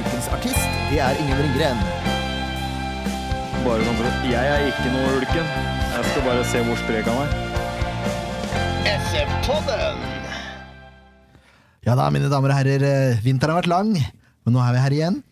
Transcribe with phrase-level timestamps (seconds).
[0.00, 1.80] Ukens artist, det er Ingen Ringgren.
[3.64, 5.52] Bare sånn for at Jeg er ikke noe ulken.
[5.94, 7.30] Jeg skal bare se hvor sprek han er.
[8.94, 10.02] SF-podden!
[11.84, 14.82] Ja da, mine damer og herrer, eh, vinteren har vært lang, men nå er vi
[14.84, 15.22] her igjen.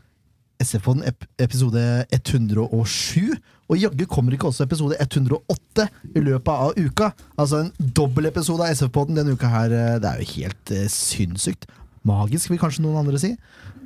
[0.62, 1.82] SF-podden ep episode
[2.14, 3.32] 107,
[3.72, 7.08] og jaggu kommer ikke også episode 108 i løpet av uka.
[7.40, 9.72] Altså en dobbeltepisode av SF-podden denne uka her.
[9.72, 11.66] eh, Det er jo helt eh, sinnssykt.
[12.08, 13.32] Magisk, vil kanskje noen andre si.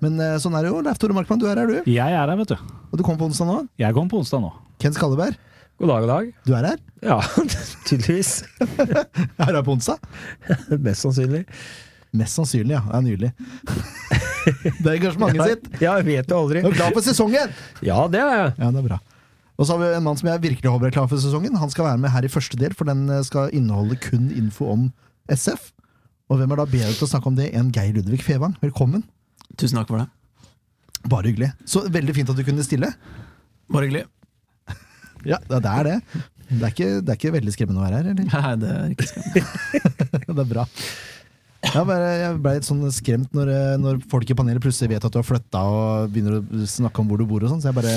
[0.01, 0.83] Men eh, sånn er det jo.
[0.85, 1.91] Leif Tore Markmann, du er her, du.
[1.91, 2.57] Jeg er her, vet du.
[2.91, 3.57] Og du kommer på onsdag nå.
[3.81, 4.53] Jeg kom på onsdag nå.
[4.81, 5.37] Ken Skalleberg,
[5.81, 6.31] God dag, god dag.
[6.49, 6.79] du er her.
[7.05, 7.19] Ja,
[7.89, 8.31] tydeligvis.
[9.45, 10.01] Er du her på onsdag?
[10.87, 11.43] Mest sannsynlig.
[12.17, 12.81] Mest sannsynlig, ja.
[12.87, 13.31] Det er nydelig.
[14.81, 15.69] det er engasjementet sitt.
[15.83, 16.63] Ja, jeg vet jo aldri.
[16.65, 17.53] Du er klar for sesongen!
[17.85, 18.55] Ja, det er jeg.
[18.63, 19.01] Ja, det er bra.
[19.57, 21.57] Og så har vi en mann som jeg virkelig håper er klar for sesongen.
[21.61, 24.89] Han skal være med her i første del, for den skal inneholde kun info om
[25.33, 25.71] SF.
[26.27, 28.57] Og hvem er da bedre til å snakke om det enn Geir Ludvig Fevang?
[28.59, 29.05] Velkommen.
[29.55, 30.09] Tusen takk for det.
[31.07, 31.53] Bare hyggelig.
[31.71, 32.91] Så veldig fint at du kunne stille.
[33.73, 34.07] Bare hyggelig.
[35.27, 35.95] Ja, det er det.
[36.47, 38.27] Det er ikke, det er ikke veldig skremmende å være her, eller?
[38.31, 40.27] Nei, det er ikke skremmende.
[40.37, 40.65] det er bra.
[41.67, 45.07] Jeg, ble, jeg ble litt sånn skremt når, eh, når folk i panelet plutselig vet
[45.09, 47.73] at du har flytta og begynner å snakke om hvor du bor og sånn, så
[47.73, 47.97] jeg bare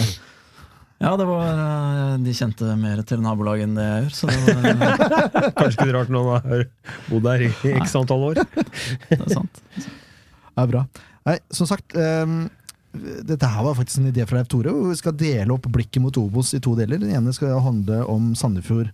[0.99, 4.55] Ja, det var eh, De kjente mer til nabolaget enn det jeg gjør, så det,
[4.81, 6.65] var, Kanskje ikke rart noen har
[7.07, 8.41] bodd her i x antall år.
[9.07, 9.61] det er sant.
[9.79, 10.85] Det er bra.
[11.29, 12.41] Nei, som sagt um,
[12.91, 14.73] Dette her var faktisk en idé fra Leif Tore.
[14.75, 16.99] hvor Vi skal dele opp blikket mot Obos i to deler.
[16.99, 18.91] Den ene skal handle om Sandefjord.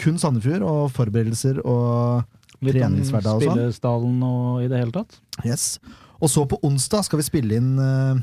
[0.00, 2.24] Kun Sandefjord og forberedelser og
[2.64, 3.58] Litt treningshverdag og sånn.
[3.58, 5.18] spillestallen og i det hele tatt.
[5.44, 5.74] Yes.
[6.22, 8.22] Og så på onsdag skal vi spille inn eh,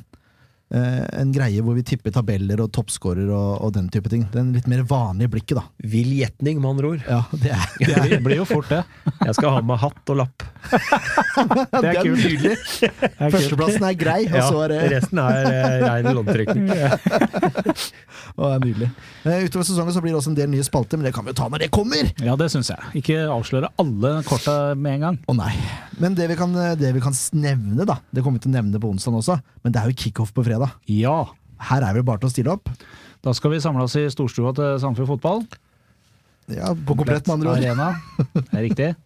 [0.71, 4.21] en greie hvor vi tipper tabeller og toppskårer og, og den type ting.
[4.31, 5.63] Den litt mer vanlige blikket, da.
[5.91, 7.01] Vill gjetning, med andre ord.
[7.09, 8.81] Ja, det er, Det blir, blir jo fort, det.
[9.27, 10.45] Jeg skal ha med hatt og lapp.
[10.71, 12.23] Det er kult.
[12.23, 12.55] nydelig.
[12.55, 13.33] Det er.
[13.35, 16.71] Førsteplassen er grei, og Ja, så er det resten er eh, rein loddtrekning.
[16.71, 18.89] Å, det er nydelig.
[19.27, 21.33] Eh, utover sesongen så blir det også en del nye spalter, men det kan vi
[21.33, 22.11] jo ta når det kommer!
[22.23, 22.93] Ja, det syns jeg.
[23.01, 25.19] Ikke avsløre alle korta med en gang.
[25.27, 25.51] Å nei.
[26.01, 28.79] Men det vi, kan, det vi kan nevne, da Det kommer vi til å nevne
[28.81, 30.73] på onsdag også, men det er jo kickoff på fredag.
[30.89, 31.19] Ja.
[31.69, 32.72] Her er vi bare til å stille opp.
[33.22, 35.44] Da skal vi samle oss i storstua til Sandefjord Fotball.
[36.50, 37.61] Ja, På komplett, med andre ord.
[37.61, 37.91] Arena.
[38.34, 38.91] Det er riktig.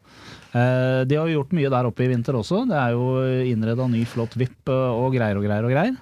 [0.55, 2.61] Eh, De har jo gjort mye der oppe i vinter også.
[2.69, 3.09] Det er jo
[3.51, 5.97] innreda ny, flott VIP eh, og greier og greier og greier.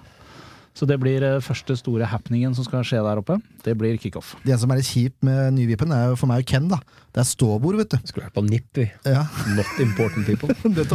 [0.74, 3.36] Så det blir eh, første store happeningen som skal skje der oppe.
[3.62, 4.32] Det blir kickoff.
[4.42, 6.80] Det som er litt kjipt med Nyvipen, er jo for meg og Ken, da.
[7.14, 8.08] Det er ståbord, vet du.
[8.10, 8.86] Skulle vært på NIP, vi.
[9.06, 9.22] Ja,
[9.54, 10.50] Not important people.
[10.74, 10.86] det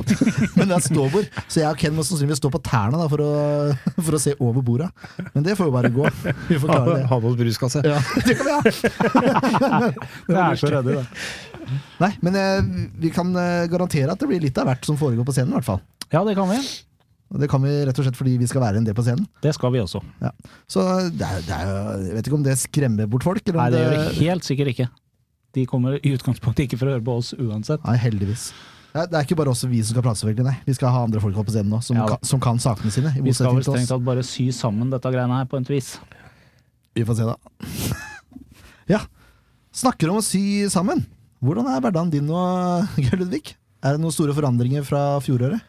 [0.57, 3.23] Men det er ståbord, så jeg og Ken må sannsynligvis stå på tærne da, for,
[3.23, 4.89] å, for å se over borda.
[5.31, 6.11] Men det får jo bare gå.
[6.49, 7.07] Vi får klare det.
[7.13, 7.85] ha med oss bruskasse.
[7.87, 9.93] Ja, det kan vi ha!
[10.27, 11.07] Det er så ryddig, det.
[12.03, 12.69] Nei, men eh,
[12.99, 15.59] vi kan eh, garantere at det blir litt av hvert som foregår på scenen, i
[15.61, 15.81] hvert fall.
[16.11, 16.59] Ja, det kan vi.
[17.29, 19.27] Det kan vi rett og slett fordi vi skal være en del på scenen.
[19.43, 20.01] Det skal vi også.
[20.71, 21.69] Så det er, det er,
[22.07, 23.43] jeg vet ikke om det skremmer bort folk.
[23.45, 24.89] Eller Nei, det gjør det helt sikkert ikke.
[25.57, 27.85] De kommer i utgangspunktet ikke for å høre på oss uansett.
[27.85, 28.49] Nei, heldigvis.
[28.89, 30.47] Det er ikke bare oss vi som skal prate, selvfølgelig.
[30.49, 30.55] Nei.
[30.65, 33.13] Vi skal ha andre folk på scenen nå, som, Ja kan, som kan sakene sine.
[33.21, 35.93] Vi skal vel strengt tatt bare sy sammen dette greiene her på et vis.
[36.97, 37.37] Vi får se, da.
[38.95, 39.03] ja.
[39.79, 41.05] Snakker om å sy sammen.
[41.45, 42.39] Hvordan er hverdagen din nå,
[42.97, 43.53] Geir Ludvig?
[43.85, 45.61] Er det noen store forandringer fra fjoråret?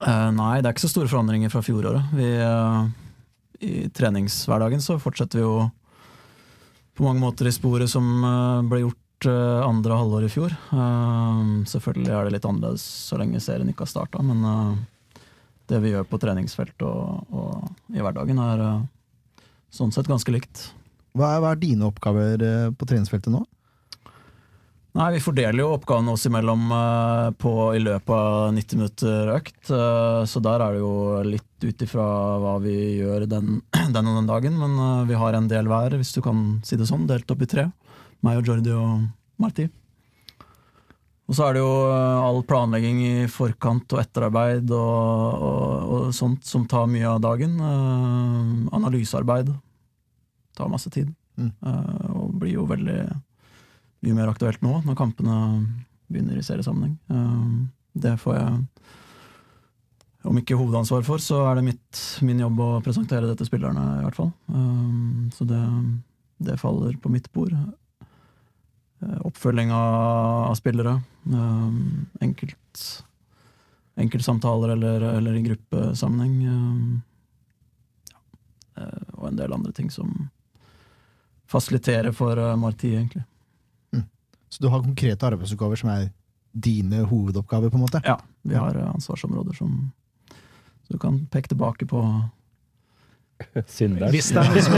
[0.00, 2.12] Eh, nei, det er ikke så store forandringer fra fjoråret.
[2.16, 2.88] Vi, uh,
[3.60, 5.66] I treningshverdagen så fortsetter vi jo
[6.96, 10.52] på mange måter i sporet som uh, ble gjort andre halvår i fjor.
[11.68, 14.78] Selvfølgelig er det litt annerledes så lenge serien ikke har starta, men
[15.68, 18.62] det vi gjør på treningsfelt og, og i hverdagen, er
[19.76, 20.62] sånn sett ganske likt.
[21.12, 22.46] Hva er, hva er dine oppgaver
[22.80, 23.42] på treningsfeltet nå?
[24.90, 29.70] Nei, Vi fordeler jo oppgavene oss imellom eh, på, i løpet av 90 minutter økt.
[29.70, 30.94] eh, så der er det jo
[31.28, 32.06] litt ut ifra
[32.42, 33.60] hva vi gjør den,
[33.94, 34.56] den og den dagen.
[34.58, 37.46] Men eh, vi har en del hver, hvis du kan si det sånn, delt opp
[37.46, 37.68] i tre.
[38.26, 39.06] Meg og Jordi og
[39.40, 39.68] Marti.
[41.30, 46.42] Og så er det jo all planlegging i forkant og etterarbeid og, og, og sånt
[46.42, 47.54] som tar mye av dagen.
[48.74, 49.52] Analysearbeid
[50.58, 51.14] tar masse tid.
[51.38, 51.52] Mm.
[52.18, 52.98] Og blir jo veldig
[54.04, 55.36] mye mer aktuelt nå, når kampene
[56.10, 56.96] begynner i seriesammenheng.
[57.10, 58.64] Eh, det får jeg
[60.28, 63.84] om ikke hovedansvar for, så er det mitt, min jobb å presentere det til spillerne,
[64.00, 64.32] i hvert fall.
[64.52, 65.60] Um, så det,
[66.44, 67.54] det faller på mitt bord.
[69.00, 70.98] Eh, Oppfølging av, av spillere.
[72.20, 72.84] Enkelt,
[74.00, 76.36] enkeltsamtaler eller, eller i gruppesammenheng.
[78.12, 78.20] Ja.
[78.84, 80.28] Eh, og en del andre ting som
[81.50, 83.24] fasiliterer for Marti, egentlig.
[84.50, 86.10] Så du har konkrete arbeidsoppgaver som er
[86.50, 88.02] dine hovedoppgaver, på en måte?
[88.04, 89.92] Ja, vi har eh, ansvarsområder som
[90.86, 92.02] Så du kan peke tilbake på.
[93.54, 94.74] Hvis det, er noe som,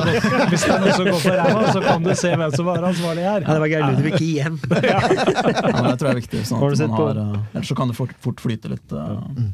[0.52, 2.84] hvis det er noe som går på ræva, så kan du se hvem som var
[2.86, 3.40] ansvarlig her.
[3.42, 4.58] Ja, det var Geir Ludvig igjen.
[4.92, 6.42] ja, men Det tror jeg er viktig.
[6.46, 8.92] Sånn Har at man har, eh, ellers så kan det fort, fort flyte litt.
[8.92, 9.48] Uh.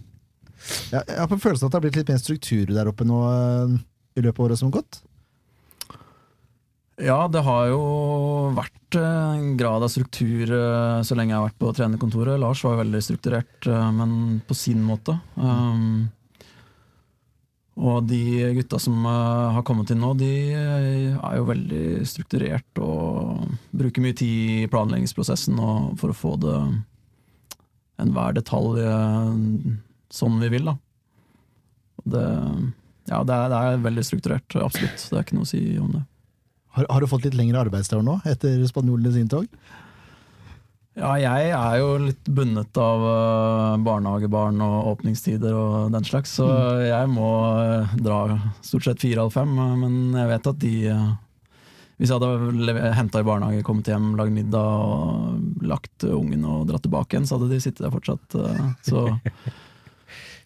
[0.93, 3.23] Ja, jeg har på følelsen at det har blitt litt mer struktur der oppe nå
[4.19, 5.01] i løpet av året som har gått.
[6.99, 7.83] Ja, det har jo
[8.57, 12.41] vært eh, en grad av struktur eh, så lenge jeg har vært på trenerkontoret.
[12.43, 15.15] Lars var veldig strukturert, eh, men på sin måte.
[15.39, 16.09] Um,
[17.79, 24.03] og de gutta som har kommet inn nå, de er jo veldig strukturert og bruker
[24.03, 25.61] mye tid i planleggingsprosessen
[26.01, 26.57] for å få det
[28.03, 28.83] enhver detalj
[30.11, 30.75] sånn vi vil, da.
[32.03, 32.27] Det,
[33.13, 34.99] ja, det er, det er veldig strukturert, absolutt.
[34.99, 36.03] Det er ikke noe å si om det.
[36.77, 39.47] Har, har du fått litt lengre arbeidsdag nå, etter spanjolenes inntog?
[40.99, 46.49] Ja, jeg er jo litt bundet av eh, barnehagebarn og åpningstider og den slags, så
[46.83, 47.29] jeg må
[47.63, 48.19] eh, dra
[48.67, 49.53] stort sett fire-halv fem.
[49.63, 50.73] eh, Men jeg vet at de
[51.99, 56.83] Hvis jeg hadde henta i barnehage, kommet hjem, lagd middag og lagt ungen og dratt
[56.87, 58.37] tilbake igjen, så hadde de sittet der fortsatt.
[58.87, 59.01] Så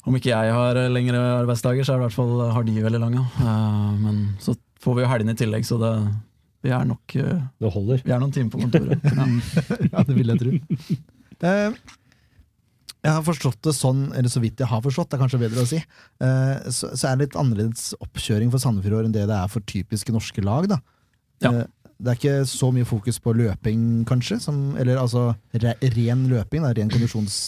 [0.08, 1.98] om ikke jeg har lengre arbeidsdager, så
[2.56, 3.24] har de veldig lange.
[4.00, 5.92] Men så får vi jo helgene i tillegg, så det,
[6.62, 8.04] vi er nok eh, Det holder.
[8.06, 9.02] Vi er noen timer på kontoret.
[9.92, 10.04] Ja.
[10.06, 10.54] Det vil jeg tro.
[11.42, 11.52] Det,
[13.02, 15.64] jeg har forstått det sånn, eller så vidt jeg har forstått, det er kanskje bedre
[15.64, 19.26] å si, eh, så, så er det litt annerledes oppkjøring for Sandefjord år enn det
[19.30, 20.70] det er for typiske norske lag.
[20.70, 20.82] da.
[21.42, 21.52] Ja.
[21.52, 21.70] Eh,
[22.02, 25.28] det er ikke så mye fokus på løping, kanskje, som, eller altså
[25.62, 27.44] re, ren løping, da, ren kondisjons...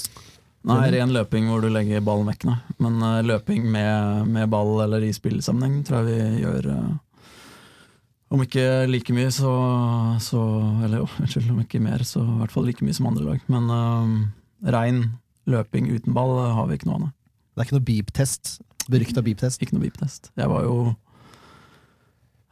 [0.64, 2.54] Nei, ren løping hvor du legger ballen vekk, nei.
[2.80, 6.86] Men uh, løping med, med ball eller i spillsammenheng tror jeg vi gjør eh,
[8.34, 9.50] Om ikke like mye, så,
[10.22, 10.40] så
[10.82, 13.44] Eller jo, unnskyld, om ikke mer, så i hvert fall like mye som andre lag.
[13.52, 15.04] Men uh, rein
[15.50, 17.08] løping uten ball eh, har vi ikke noe av.
[17.54, 18.54] Det er ikke noe beep-test.
[18.90, 19.62] Berykta beep-test.
[19.62, 20.30] Ikke noe beep-test.
[20.40, 20.94] Jeg var jo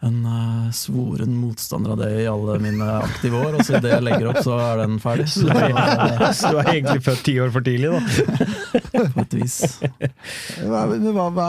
[0.03, 4.05] en uh, svoren motstander av det i alle mine aktive år, og så idet jeg
[4.07, 5.29] legger opp, så er den ferdig.
[5.31, 5.47] Så,
[6.39, 8.01] Så du er egentlig født ti år for tidlig, da.
[9.15, 9.59] på et vis.
[10.63, 11.47] Hva, hva, hva,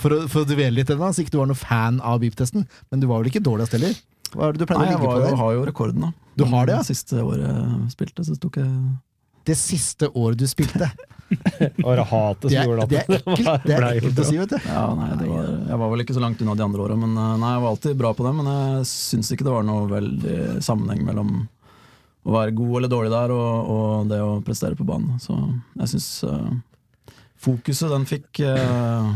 [0.00, 2.66] for, å, for å dvele litt ennå, så ikke du var noen fan av beep-testen,
[2.90, 3.96] men du var vel ikke dårligst heller?
[4.34, 5.30] Hva er det du pleier Nei, å ligge på der?
[5.30, 6.12] Jeg har jo rekorden, da.
[6.34, 6.82] Du har det, ja?
[6.82, 8.70] Det Siste året jeg spilte, så tok jeg
[9.46, 10.90] Det siste året du spilte.
[11.84, 14.68] Og hatet som gjorde gjorde det er ekkelt, det er ekkelt å si, vet du.
[14.68, 17.16] Ja, nei, det var, jeg var vel ikke så langt unna de andre åra, men
[17.16, 18.34] eh, nei, jeg var alltid bra på det.
[18.38, 21.34] Men jeg syns ikke det var noe veldig sammenheng mellom
[22.24, 25.18] å være god eller dårlig der og, og det å prestere på banen.
[25.20, 25.36] Så
[25.80, 26.08] jeg syns
[27.44, 29.12] fokuset den fikk, uh,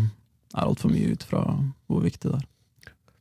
[0.52, 1.42] er altfor mye ut fra
[1.88, 2.46] hvor viktig det er.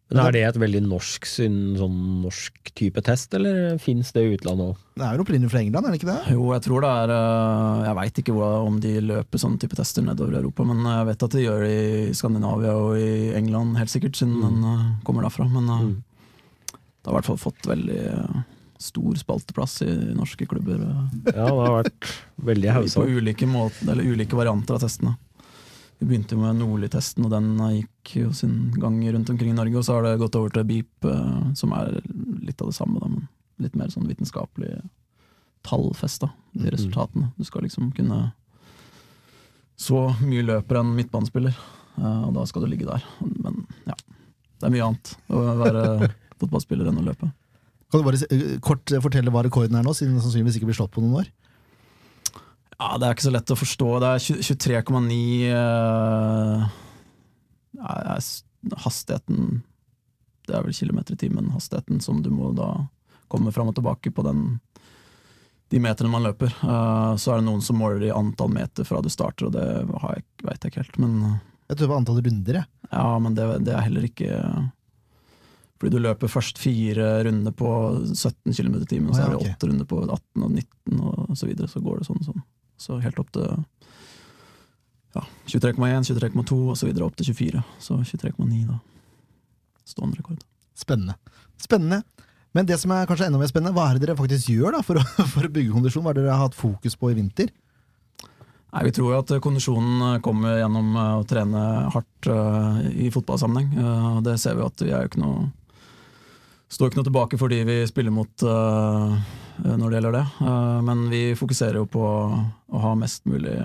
[0.10, 4.38] Men Er det et veldig norsk, syn- sånn norsk type test, eller fins det i
[4.38, 4.78] utlandet òg?
[4.96, 6.32] Det er jo opprinnelig fra England, er det ikke det?
[6.32, 8.38] Jo, jeg tror det er eh, Jeg veit ikke
[8.70, 11.66] om de løper sånne type tester nedover i Europa, men jeg vet at de gjør
[11.68, 15.50] det i Skandinavia og i England, helt sikkert, siden den eh, kommer derfra.
[15.52, 15.96] Men eh, Mm.
[16.72, 18.46] det har i hvert fall fått veldig
[18.80, 20.80] stor spalteplass i norske klubber.
[20.80, 22.10] Ja, det har vært
[22.48, 25.18] veldig på ulike, måter, eller ulike varianter av testene.
[26.00, 29.58] Vi begynte jo med Nordli-testen, og den eh, gikk jo sin gang rundt omkring i
[29.58, 29.80] Norge.
[29.80, 31.98] Og så har det gått over til Beep, eh, som er
[32.46, 33.28] litt av det samme, da, men
[33.64, 34.76] litt mer sånn vitenskapelig
[35.66, 36.76] tallfesta, de Mhm.
[36.76, 37.32] resultatene.
[37.38, 38.34] Du skal liksom kunne
[39.78, 41.56] så mye løper en midtbanespiller,
[41.98, 43.04] eh, og da skal du ligge der.
[43.22, 43.94] Men ja,
[44.60, 47.32] det er mye annet å være fotballspiller enn å løpe.
[47.92, 50.92] Kan du bare kort fortelle hva rekorden er nå, siden den sannsynligvis ikke blir slått
[50.92, 51.30] på noen år?
[52.78, 53.88] Ja, Det er ikke så lett å forstå.
[54.04, 55.18] Det er 23,9
[55.54, 56.68] uh,
[57.78, 58.28] ja, er
[58.84, 59.62] Hastigheten
[60.48, 62.72] Det er vel kilometer i timen, hastigheten som du må da
[63.32, 64.60] komme fram og tilbake på den
[65.68, 66.54] de meterne man løper.
[66.64, 69.66] Uh, så er det noen som måler i antall meter fra du starter, og det
[70.04, 71.00] har jeg, veit jeg ikke helt.
[71.04, 72.70] Men eh, Jeg tror det var antall runder, jeg.
[72.94, 74.38] ja, men det, det er heller ikke
[75.78, 77.72] Fordi du løper først fire runder på
[78.14, 81.36] 17 km i timen, og så er det åtte runder på 18 og 19 og
[81.36, 81.68] så videre.
[81.68, 82.46] Så går det sånn og sånn.
[82.78, 83.48] Så helt opp til
[85.16, 87.64] ja, 23,1, 23,2 og så videre opp til 24.
[87.82, 88.80] Så 23,9 da.
[89.88, 90.44] Stående rekord.
[90.78, 91.18] Spennende.
[91.62, 92.04] Spennende.
[92.56, 94.84] Men det som er kanskje enda mer spennende, hva er det dere faktisk gjør da
[94.86, 96.06] for å, for å bygge kondisjon?
[96.06, 97.52] Hva er det dere har hatt fokus på i vinter?
[98.68, 101.62] Nei, Vi tror jo at kondisjonen kommer gjennom eh, å trene
[101.94, 103.70] hardt eh, i fotballsammenheng.
[103.80, 105.48] Eh, det ser vi at vi er jo ikke noe
[106.68, 109.16] Står ikke noe tilbake for de vi spiller mot uh,
[109.64, 110.26] når det gjelder det.
[110.42, 113.56] Uh, men vi fokuserer jo på å ha mest mulig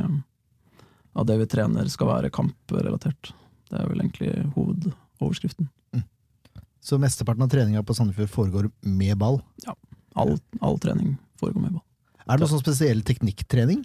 [1.12, 3.32] av det vi trener skal være kamprelatert.
[3.68, 5.68] Det er vel egentlig hovedoverskriften.
[6.82, 9.38] Så mesteparten av treninga på Sandefjord foregår med ball.
[10.18, 11.84] All, all trening foregår med ball.
[12.26, 13.84] Er det noe sånn spesiell teknikktrening?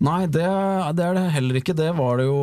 [0.00, 0.46] Nei, det,
[0.96, 1.74] det er det heller ikke.
[1.76, 2.38] Det var det jo,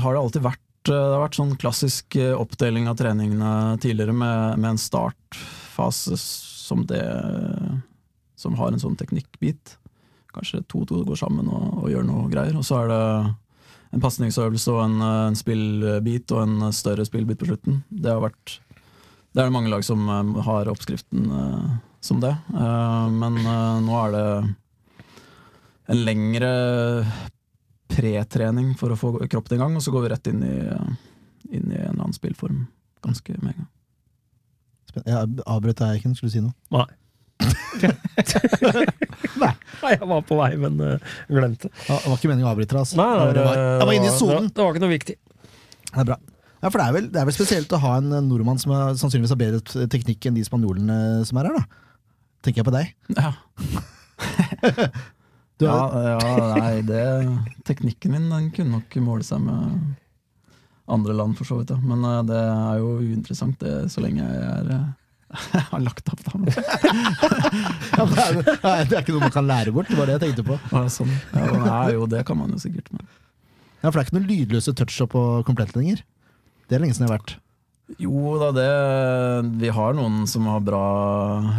[0.00, 0.63] har det alltid vært.
[0.84, 6.84] Det har vært sånn klassisk eh, oppdeling av treningene tidligere med, med en startfase som
[6.88, 7.04] det
[8.36, 9.78] Som har en sånn teknikkbit.
[10.34, 12.56] Kanskje to-to går sammen og, og gjør noe greier.
[12.58, 13.02] Og så er det
[13.94, 17.82] en pasningsøvelse og en, eh, en spillbit og en større spillbit på slutten.
[17.88, 18.58] Det har vært
[19.34, 21.70] Det er det mange lag som eh, har oppskriften eh,
[22.04, 22.34] som det.
[22.54, 24.26] Eh, men eh, nå er det
[25.94, 26.52] en lengre
[27.94, 30.56] pretrening for å få kroppen i gang, og så går vi rett inn i,
[31.54, 32.64] inn i en eller annen spillform
[33.04, 33.70] ganske med en gang.
[34.90, 36.14] Spen- Jeg avbrøt deg, Eiken.
[36.18, 36.54] Skulle du si noe?
[39.42, 39.50] Nei.
[39.82, 41.68] Nei, jeg var på vei, men uh, glemte.
[41.88, 42.82] Ja, Det var ikke meningen å avbryte deg.
[42.84, 42.98] Altså.
[43.00, 44.46] Nei, nei, det var, jeg var inne i sonen.
[44.54, 45.16] det var ikke noe viktig.
[45.90, 46.18] Det er bra.
[46.64, 48.94] Ja, for det er, vel, det er vel spesielt å ha en nordmann som er,
[48.96, 50.96] sannsynligvis har bedre teknikk enn de spanjolene
[51.28, 51.64] som er her, da.
[52.46, 52.86] Tenker jeg på deg.
[53.18, 53.34] Ja,
[55.64, 57.04] ja, ja nei, det
[57.68, 59.94] Teknikken min den kunne nok måle seg med
[60.90, 61.72] andre land, for så vidt.
[61.72, 61.80] Ja.
[61.80, 64.88] Men uh, det er jo uinteressant det, så lenge jeg er eh,
[65.70, 66.32] har lagt opp, da.
[67.94, 70.46] Ja, det, er, det ikke noe man kan lære bort, det var det jeg tenkte
[70.50, 70.58] på.
[70.74, 71.14] ja, sånn.
[71.32, 72.90] ja, nei, jo, det kan man jo sikkert.
[72.92, 73.06] Men.
[73.80, 76.04] Ja, For det er ikke noen lydløse touch-up på komplett lenger.
[76.68, 77.34] Det er lenge siden jeg har vært.
[78.00, 78.68] Jo da, det
[79.60, 80.84] Vi har noen som har bra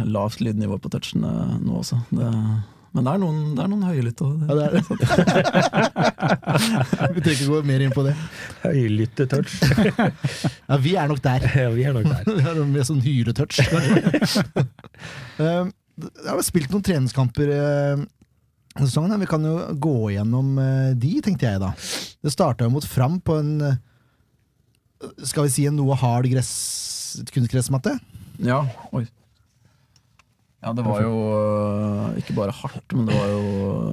[0.02, 1.30] lavt lydnivå på touchene
[1.62, 2.00] nå også.
[2.10, 2.30] Det,
[2.96, 4.24] men det er noen, det er noen høylytte.
[4.24, 4.80] og Ja, det er det.
[7.16, 8.14] Vi trenger ikke gå mer inn på det.
[8.64, 9.52] Høylytte touch.
[10.70, 11.44] Ja, Vi er nok der.
[11.54, 12.24] ja, vi er nok der.
[12.40, 13.60] Det er med sånn hyretouch.
[15.38, 15.72] Jeg
[16.28, 17.96] har spilt noen treningskamper eh,
[18.76, 19.20] denne sesongen.
[19.22, 21.70] Vi kan jo gå gjennom eh, de, tenkte jeg da.
[22.24, 23.76] Det starta jo mot Fram på en eh,
[25.28, 26.52] Skal vi si en noe hard gress,
[27.32, 27.92] kunstgressmatte?
[28.44, 28.58] Ja,
[28.96, 29.04] oi.
[30.66, 33.42] Ja, det var jo øh, ikke bare hardt, men det var jo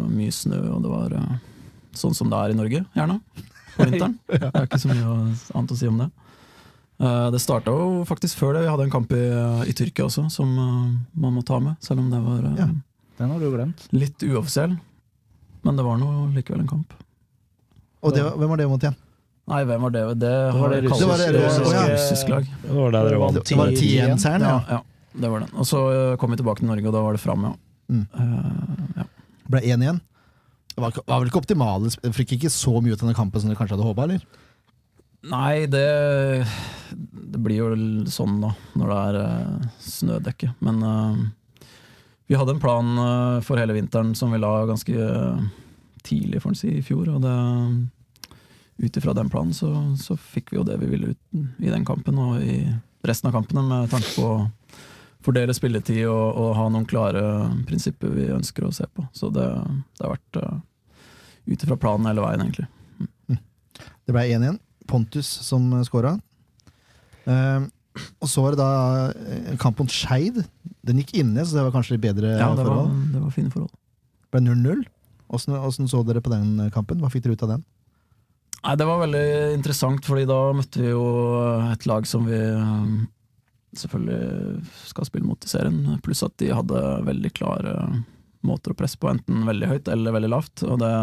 [0.10, 1.36] mye snø, og det var øh,
[1.94, 3.20] sånn som det er i Norge, gjerne,
[3.76, 4.16] på vinteren.
[4.32, 5.12] Det er ikke så mye
[5.54, 6.08] annet å si om det.
[7.04, 8.64] Eh, Det starta jo faktisk før det.
[8.66, 9.22] Vi hadde en kamp i,
[9.70, 12.68] i Tyrkia også, som øh, man må ta med, selv om det var øh, Ja.
[13.22, 13.84] Den har du glemt.
[13.94, 14.74] litt uoffisiell.
[15.64, 16.96] Men det var nå likevel en kamp.
[18.04, 18.98] Og det, hvem var det mot igjen?
[19.48, 20.02] Nei, hvem var det?
[20.24, 22.50] Det, var det russiske- var det russiske- russiske, russisk lag.
[22.64, 23.38] Det var der dere vant.
[23.46, 24.80] Det var Tien-seieren, Ja, ja.
[25.14, 25.54] Det var den.
[25.60, 27.54] Og så øh, kom vi tilbake til Norge, og da var det fram, ja.
[27.94, 28.06] Mm.
[28.16, 29.06] Uh, ja.
[29.52, 30.00] Ble 1 igjen.
[30.74, 33.52] Det var, var vel ikke optimale Fikk ikke så mye ut av denne kampen som
[33.52, 34.24] dere kanskje hadde håpa, eller?
[35.30, 35.84] Nei, det,
[36.96, 37.68] det blir jo
[38.12, 40.50] sånn da, når det er uh, snødekke.
[40.66, 41.22] Men uh,
[42.28, 45.44] vi hadde en plan uh, for hele vinteren som vi la ganske eh,
[46.04, 47.12] tidlig for å si, i fjor.
[47.14, 47.36] Og det,
[48.84, 51.86] ut ifra den planen så, så fikk vi jo det vi ville ut i den
[51.88, 52.66] kampen og i
[53.06, 54.28] resten av kampene, med tanke på
[55.26, 57.24] fordele spilletid og, og ha noen klare
[57.68, 59.06] prinsipper vi ønsker å se på.
[59.16, 59.48] Så det,
[59.98, 60.60] det har vært uh,
[61.50, 62.68] ut ifra planen hele veien, egentlig.
[64.04, 64.60] Det ble 1-1.
[64.90, 66.18] Pontus som skåra.
[67.24, 67.70] Uh,
[68.20, 68.72] og så var det da
[69.54, 70.42] en kamp mot Skeid.
[70.84, 73.06] Den gikk inne, så det var kanskje litt bedre Ja, det var, forhold.
[73.14, 73.72] det var fine forhold.
[73.72, 74.84] Det ble 0-0.
[75.34, 77.00] Åssen åssen så dere på den kampen?
[77.02, 77.64] Hva fikk dere ut av den?
[78.64, 79.28] Nei, Det var veldig
[79.58, 81.06] interessant, fordi da møtte vi jo
[81.74, 82.94] et lag som vi eh,
[83.80, 86.00] selvfølgelig skal spille mot i serien.
[86.06, 87.78] Pluss at de hadde veldig klare
[88.44, 90.66] måter å presse på, enten veldig høyt eller veldig lavt.
[90.68, 90.94] Og det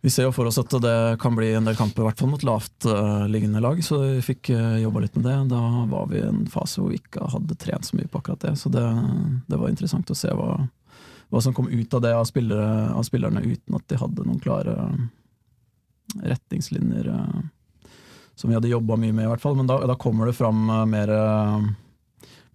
[0.00, 2.30] Vi ser jo for oss at det kan bli en del kamper, i hvert fall
[2.30, 5.36] mot lavtliggende lag, så vi fikk uh, jobba litt med det.
[5.50, 8.46] Da var vi i en fase hvor vi ikke hadde trent så mye på akkurat
[8.46, 8.84] det, så det,
[9.50, 10.52] det var interessant å se hva,
[11.34, 14.38] hva som kom ut av det av, spillere, av spillerne, uten at de hadde noen
[14.44, 14.76] klare
[16.22, 17.40] retningslinjer eh,
[18.38, 19.56] som vi hadde jobba mye med, i hvert fall.
[19.58, 21.68] Men da, da kommer det fram eh, mer eh,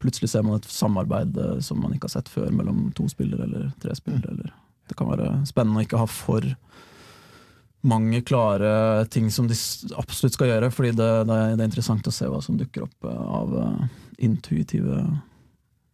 [0.03, 3.43] Plutselig ser man et samarbeid eh, som man ikke har sett før, mellom to spillere
[3.43, 4.31] eller tre spillere.
[4.31, 4.53] Eller.
[4.87, 6.47] Det kan være spennende å ikke ha for
[7.83, 8.71] mange klare
[9.11, 9.55] ting som de
[9.99, 12.85] absolutt skal gjøre, fordi det, det, er, det er interessant å se hva som dukker
[12.85, 13.55] opp av
[14.23, 15.01] intuitive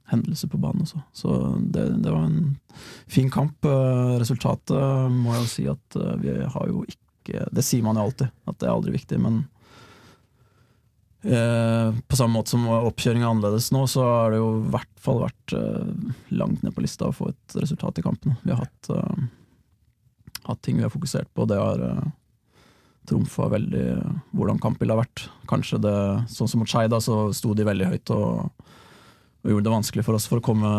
[0.09, 1.01] hendelser på banen også.
[1.13, 2.57] Så det, det var en
[3.09, 3.65] fin kamp.
[4.21, 8.29] Resultatet må jeg jo si at vi har jo ikke Det sier man jo alltid,
[8.49, 9.43] at det er aldri viktig, men
[11.23, 15.01] Eh, på samme måte som oppkjøringa er annerledes nå, så har det jo i hvert
[15.03, 18.37] fall vært eh, langt ned på lista å få et resultat i kampen.
[18.45, 22.07] Vi har hatt, eh, hatt ting vi har fokusert på, det har uh,
[23.09, 25.25] trumfa veldig eh, hvordan kampbildet har vært.
[25.49, 25.97] Kanskje det,
[26.31, 28.65] sånn som mot Skeid, så sto de veldig høyt og,
[29.43, 30.71] og gjorde det vanskelig for oss for å komme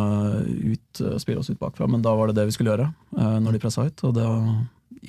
[0.47, 3.39] ut og spille oss ut bakfra, men da var det det vi skulle gjøre eh,
[3.43, 4.05] når de pressa høyt.
[4.09, 4.27] Og det,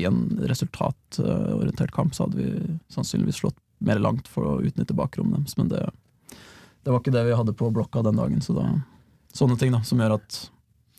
[0.02, 5.42] i en resultatorientert kamp så hadde vi sannsynligvis slått mer langt for å utnytte bakrommet
[5.42, 5.84] deres, men det,
[6.86, 8.42] det var ikke det vi hadde på blokka den dagen.
[8.46, 8.68] Så da,
[9.36, 10.42] sånne ting da, som gjør at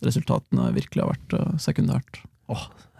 [0.02, 2.22] resultatene virkelig har vært sekundært.
[2.22, 2.28] sekundært.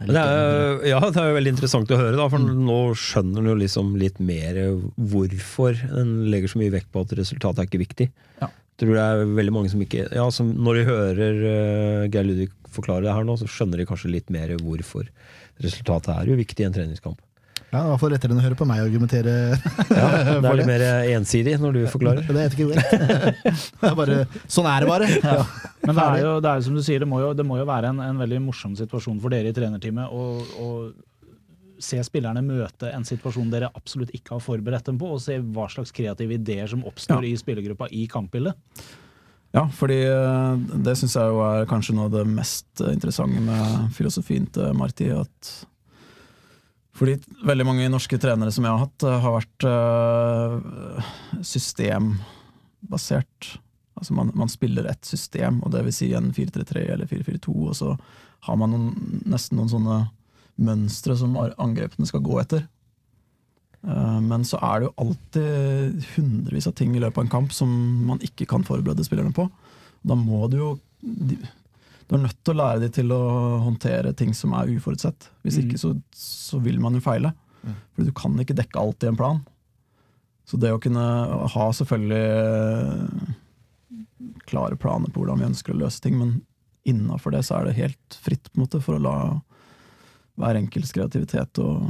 [0.03, 3.53] Det er, ja, det er jo veldig interessant å høre, da, for nå skjønner du
[3.53, 4.59] jo liksom litt mer
[4.97, 8.09] hvorfor en legger så mye vekt på at resultatet er ikke viktig.
[8.41, 8.49] Ja.
[8.51, 12.25] Jeg tror det er veldig mange som ikke ja, som Når de hører uh, Geir
[12.25, 15.07] Ludvig forklare det her nå, så skjønner de kanskje litt mer hvorfor
[15.63, 17.21] resultatet er jo viktig i en treningskamp.
[17.73, 19.35] Ja, I hvert fall lettere enn å høre på meg argumentere.
[19.93, 20.83] Ja, det er litt mer
[21.15, 22.27] ensidig når du forklarer.
[22.29, 22.83] Det er ikke det.
[23.81, 25.09] det er bare, sånn er det bare.
[25.15, 25.39] Ja.
[25.87, 27.57] Men det er jo, det er jo som du sier, det må jo, det må
[27.61, 30.27] jo være en, en veldig morsom situasjon for dere i trenerteamet å
[30.63, 30.69] å
[31.83, 35.67] se spillerne møte en situasjon dere absolutt ikke har forberedt dem på, og se hva
[35.73, 38.85] slags kreative ideer som oppstår i spillergruppa i kampbildet.
[39.53, 43.91] Ja, fordi eh, det syns jeg jo er kanskje noe av det mest interessante med
[43.97, 45.11] filosofien til Marti.
[45.13, 45.51] At
[46.97, 47.17] fordi
[47.49, 50.55] veldig mange norske trenere som jeg har hatt, eh, har vært eh,
[51.53, 53.39] systembasert.
[53.97, 57.75] Altså man, man spiller et system, og det vil si en 4-3-3 eller 4-4-2, og
[57.79, 57.89] så
[58.49, 59.99] har man noen, nesten noen sånne
[60.63, 62.67] mønstre som angrepene skal gå etter.
[63.87, 67.51] Eh, Men så er det jo alltid hundrevis av ting i løpet av en kamp
[67.57, 67.71] som
[68.09, 69.49] man ikke kan forberede spillerne på.
[70.03, 70.71] Da må du jo
[72.09, 73.21] Du er nødt til å lære dem til å
[73.65, 75.29] håndtere ting som er uforutsett.
[75.45, 75.65] Hvis Mm.
[75.65, 77.33] ikke så, så vil man jo feile.
[77.95, 79.41] For du kan ikke dekke alt i en plan.
[80.45, 81.05] Så det å kunne
[81.49, 82.25] ha selvfølgelig
[83.23, 83.35] eh,
[84.51, 86.43] klare planer på hvordan vi ønsker å løse ting, men
[86.85, 89.15] innafor det så er det helt fritt på en måte for å la
[90.41, 91.87] hver enkelts kreativitet og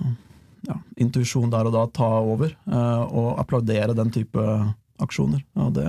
[0.69, 4.45] ja, intuisjon der og da ta over, eh, og applaudere den type
[5.02, 5.43] aksjoner.
[5.56, 5.89] Og det,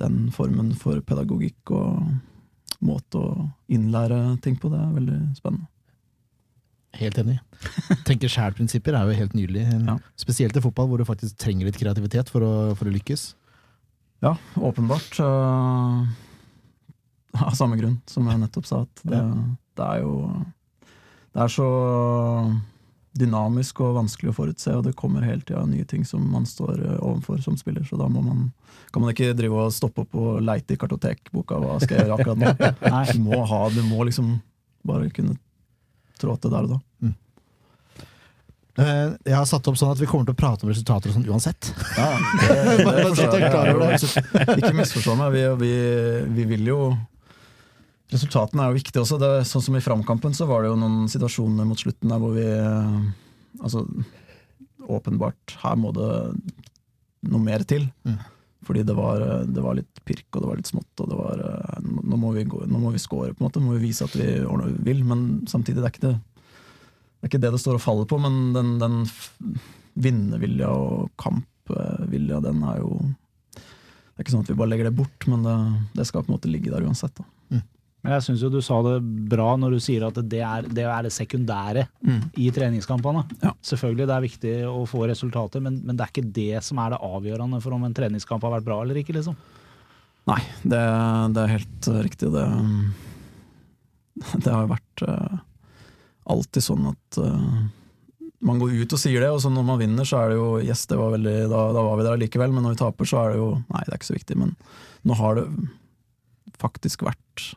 [0.00, 2.14] den formen for pedagogikk og
[2.84, 5.68] måte å innlære ting på, det er veldig spennende.
[6.96, 7.38] Helt enig.
[8.08, 9.66] Tenker sjæl-prinsipper er jo helt nydelig.
[9.68, 9.96] Ja.
[10.20, 13.34] Spesielt i fotball, hvor du faktisk trenger litt kreativitet for å, for å lykkes.
[14.24, 15.18] Ja, åpenbart.
[15.20, 16.06] Uh,
[17.36, 18.84] Av samme grunn som jeg nettopp sa.
[18.86, 19.20] At det,
[19.76, 20.14] det er jo
[21.34, 21.68] Det er så
[23.20, 26.78] dynamisk og vanskelig å forutse, og det kommer hele tida nye ting som man står
[26.84, 27.84] eh, overfor som spiller.
[27.88, 28.50] Så da må man,
[28.92, 31.58] kan man ikke drive og stoppe opp og leite i kartotekboka.
[31.62, 32.72] Hva skal jeg gjøre akkurat nå?
[32.92, 33.04] Nei.
[33.12, 34.36] Du må, ha, du må liksom
[34.86, 35.38] bare kunne
[36.20, 36.82] trå til der og da.
[38.76, 41.14] Eh, Jeg har satt opp sånn at vi kommer til å prate om resultater og
[41.16, 41.70] sånn uansett.
[41.96, 42.10] Ja,
[42.42, 44.56] det, det er det.
[44.60, 45.70] Ikke misforstå meg, vi, vi,
[46.36, 46.80] vi vil jo
[48.12, 49.18] Resultatene er jo viktige også.
[49.18, 52.36] Det, sånn som I framkampen så var det jo noen situasjoner mot slutten der hvor
[52.36, 52.98] vi eh,
[53.56, 53.86] Altså,
[54.84, 56.08] åpenbart, her må det
[57.24, 57.86] noe mer til.
[58.04, 58.18] Mm.
[58.68, 61.18] Fordi det var, eh, det var litt pirk, og det var litt smått, og det
[61.18, 63.62] var eh, Nå må vi, gå, nå må vi score, på en måte.
[63.62, 65.02] Nå må vi vise at vi ordner vi vil.
[65.08, 66.16] Men samtidig, det er ikke det
[67.16, 68.98] det er ikke det det står og faller på, men den, den
[69.98, 74.98] vinnervilja og kampvilja, den er jo Det er ikke sånn at vi bare legger det
[74.98, 75.54] bort, men det,
[75.96, 77.16] det skal på en måte ligge der uansett.
[77.16, 77.24] Da.
[78.06, 80.84] Men jeg syns jo du sa det bra når du sier at det er det,
[80.86, 81.82] er det sekundære
[82.38, 83.24] i treningskampene.
[83.42, 83.50] Ja.
[83.66, 86.94] Selvfølgelig det er viktig å få resultater, men, men det er ikke det som er
[86.94, 89.16] det avgjørende for om en treningskamp har vært bra eller ikke.
[89.16, 89.34] liksom.
[90.30, 90.84] Nei, det,
[91.34, 92.30] det er helt riktig.
[92.36, 92.46] Det,
[94.44, 95.42] det har jo vært uh,
[96.36, 97.60] alltid sånn at uh,
[98.46, 100.48] man går ut og sier det, og så når man vinner, så er det jo
[100.62, 103.24] Yes, det var veldig, da, da var vi der likevel, men når vi taper, så
[103.24, 104.38] er det jo Nei, det er ikke så viktig.
[104.46, 104.54] Men
[105.06, 105.46] nå har det
[106.62, 107.50] faktisk vært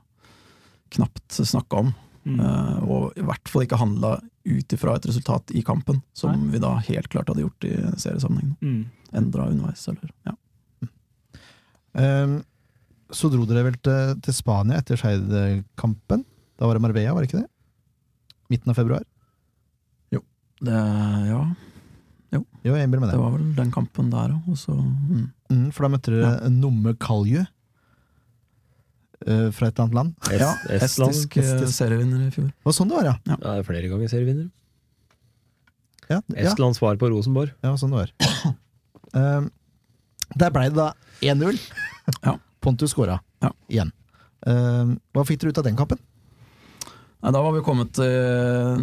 [0.95, 1.93] knapt snakka om.
[2.27, 2.39] Mm.
[2.43, 4.17] eh, og i hvert fall ikke handla
[4.49, 8.55] ut ifra et resultat i kampen, som vi da helt klart hadde gjort i seriesammenheng.
[8.61, 8.81] Mm.
[9.17, 10.35] Endra underveis, eller ja.
[11.99, 12.41] Um,
[13.11, 16.21] Så dro dere vel til, til Spania etter Skeid-kampen.
[16.59, 17.49] Da var det Marbella, var det ikke det?
[18.53, 19.07] Midten av februar?
[20.59, 20.75] Det,
[21.29, 21.39] ja,
[22.35, 23.21] Jo, jeg innbiller det det.
[23.21, 25.21] var vel den kampen der òg, mm.
[25.49, 27.45] Mm, for da møtte dere Nomme Kalju
[29.27, 30.13] eh, fra et eller annet land.
[30.29, 31.11] Es Ja, Estland.
[31.15, 31.75] estisk eh, Estisk.
[31.77, 32.47] serievinner i fjor.
[32.53, 33.15] Det var sånn det var, ja.
[33.27, 34.49] Ja, det er flere ganger serievinner.
[36.09, 37.51] Ja, ja, Estlands svar på Rosenborg.
[37.63, 38.55] ja sånn det var.
[39.13, 39.49] Um,
[40.37, 41.57] der ble det da 1-0.
[42.25, 42.37] Ja.
[42.61, 43.51] Pontus skåra Ja.
[43.69, 43.91] igjen.
[44.45, 45.99] Um, hva fikk dere ut av den kampen?
[47.21, 48.79] Nei, da var vi kommet til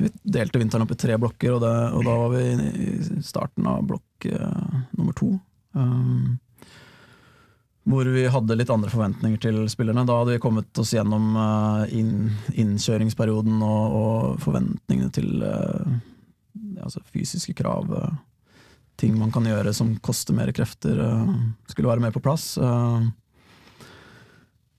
[0.00, 2.42] Vi delte vinteren opp i tre blokker, og, det, og da var vi
[2.84, 5.30] i starten av blokk uh, nummer to.
[5.74, 6.38] Um,
[7.88, 10.04] hvor vi hadde litt andre forventninger til spillerne.
[10.06, 15.94] Da hadde vi kommet oss gjennom eh, inn, innkjøringsperioden og, og forventningene til eh,
[16.84, 17.88] altså fysiske krav.
[17.96, 18.18] eh,
[19.00, 20.98] ting man kan gjøre som koster mer krefter,
[21.72, 22.58] skulle være mer på plass.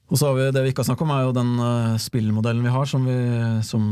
[0.06, 2.70] Og så har vi det vi ikke har snakket om, er jo den spillmodellen vi
[2.76, 3.18] har, som, vi,
[3.66, 3.88] som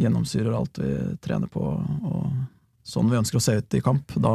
[0.00, 2.32] gjennomsyrer alt vi trener på, og
[2.80, 4.16] sånn vi ønsker å se ut i kamp.
[4.16, 4.32] Da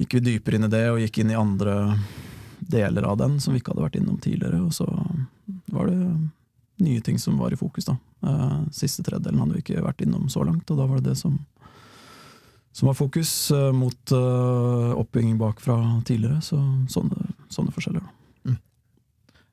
[0.00, 1.76] gikk vi dypere inn i det, og gikk inn i andre
[2.70, 4.60] deler av den som vi ikke hadde vært innom tidligere.
[4.64, 4.86] Og så
[5.74, 5.98] var det
[6.80, 7.98] nye ting som var i fokus, da.
[8.26, 11.18] Eh, Siste tredjedelen hadde vi ikke vært innom så langt, og da var det det
[11.20, 11.36] som,
[12.72, 15.76] som var fokus, eh, mot eh, oppbygging bakfra
[16.08, 16.40] tidligere.
[16.44, 16.56] Så
[16.92, 18.16] sånne, sånne forskjeller, da.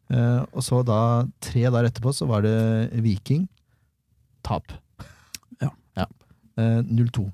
[0.07, 2.55] Eh, og så da, tre der etterpå, så var det
[3.03, 3.47] Viking.
[4.47, 4.71] Tap.
[5.59, 5.73] Ja.
[6.55, 7.25] Eh, 0-2.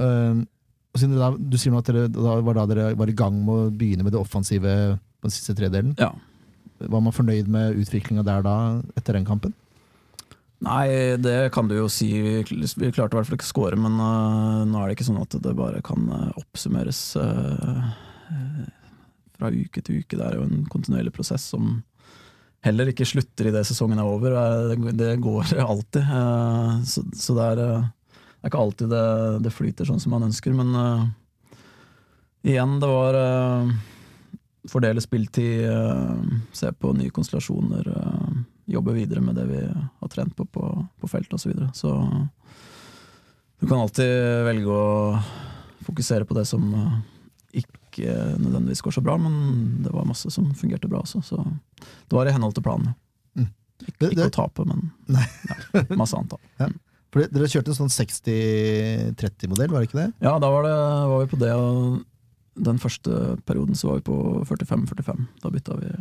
[0.00, 0.38] Eh,
[0.96, 3.68] da, du sier nå at dere, da var da dere var i gang med å
[3.70, 5.94] begynne med det offensive på den siste tredelen.
[6.00, 6.12] Ja.
[6.80, 8.56] Var man fornøyd med utviklinga der da,
[8.98, 9.54] etter den kampen?
[10.64, 12.08] Nei, det kan du jo si.
[12.16, 15.08] Vi vi klarte i hvert fall ikke å score, men uh, nå er det ikke
[15.10, 17.82] sånn at det bare kan øh, oppsummeres øh,
[19.36, 20.16] fra uke til uke.
[20.16, 21.82] Det er jo en kontinuerlig prosess som
[22.64, 24.32] heller ikke slutter idet sesongen er over.
[24.32, 26.02] Eh, Det, det går alltid.
[26.08, 27.62] Uh, så, så det er,
[28.46, 29.06] det er ikke alltid det,
[29.42, 31.06] det flyter sånn som man ønsker, men uh,
[32.46, 33.72] igjen, det var uh,
[34.70, 36.20] Fordele spilltid, øh,
[36.54, 37.86] se på nye konstellasjoner.
[38.66, 40.62] jobbe videre med det vi har trent på på,
[40.98, 41.42] på felt osv.
[41.42, 41.68] Så, videre.
[41.74, 41.92] så
[43.58, 45.18] du kan alltid velge å
[45.86, 46.96] fokusere på det som eh,
[47.62, 51.22] ikke nødvendigvis går så bra, men det var masse som fungerte bra også.
[51.22, 51.42] Så
[51.80, 52.94] det var i henhold til planen.
[53.34, 53.48] Mm.
[53.86, 56.42] Ikke, ikke å tape, men ja, masse antall.
[57.16, 60.10] For dere kjørte en sånn 60-30-modell, var det ikke det?
[60.20, 60.74] Ja, da var, det,
[61.08, 62.02] var vi på det, og
[62.66, 64.16] den første perioden så var vi på
[64.50, 65.22] 45-45.
[65.40, 65.92] Da bytta vi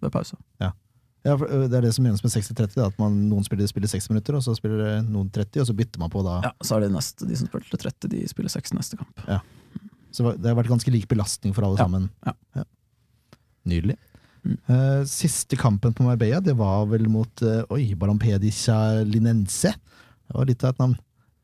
[0.00, 0.38] ved pause.
[0.62, 4.08] Ja, for Det er det som menes med 60-30, at man, noen spiller, spiller 60
[4.14, 6.38] minutter, og så spiller noen 30, og så bytter man på da.
[6.48, 9.24] Ja, Så er det neste, de som spilte 30, de spiller 6 neste kamp.
[10.16, 12.08] Så det har vært ganske lik belastning for alle Ja, sammen.
[12.56, 12.64] ja.
[13.68, 13.98] Nydelig.
[14.46, 14.56] Mm.
[14.72, 19.74] Eh, siste kampen på Marbella, det var vel mot uh, Oi, Barampedica Linense.
[20.28, 20.96] Det var litt av et navn.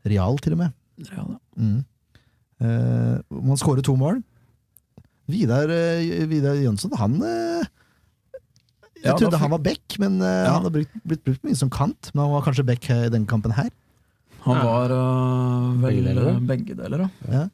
[0.05, 0.73] Real, til og med.
[1.09, 1.25] Ja.
[1.57, 1.85] Mm.
[2.61, 4.21] Eh, man skårer to mål.
[5.31, 7.65] Vidar, eh, Vidar Jønsson, han eh,
[9.01, 10.53] Jeg Ja, da trodde han var back, men eh, Ja.
[10.59, 12.11] han har blitt, blitt brukt mye som kant.
[12.15, 13.71] Men han var kanskje back eh, i denne kampen her.
[14.45, 17.09] Han var uh, vel Begge deler, begge deler, da.
[17.33, 17.45] Ja.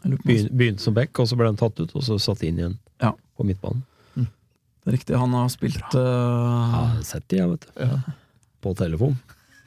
[0.00, 2.02] Begynte lurer på om- Begyn- Begynte som back, og så ble han tatt ut, og
[2.06, 3.12] så satt inn igjen Ja.
[3.36, 3.82] på midtbanen.
[4.16, 8.12] Det er riktig, han har spilt Ja, jeg har sett de, jeg, vet du.
[8.64, 9.18] På telefon.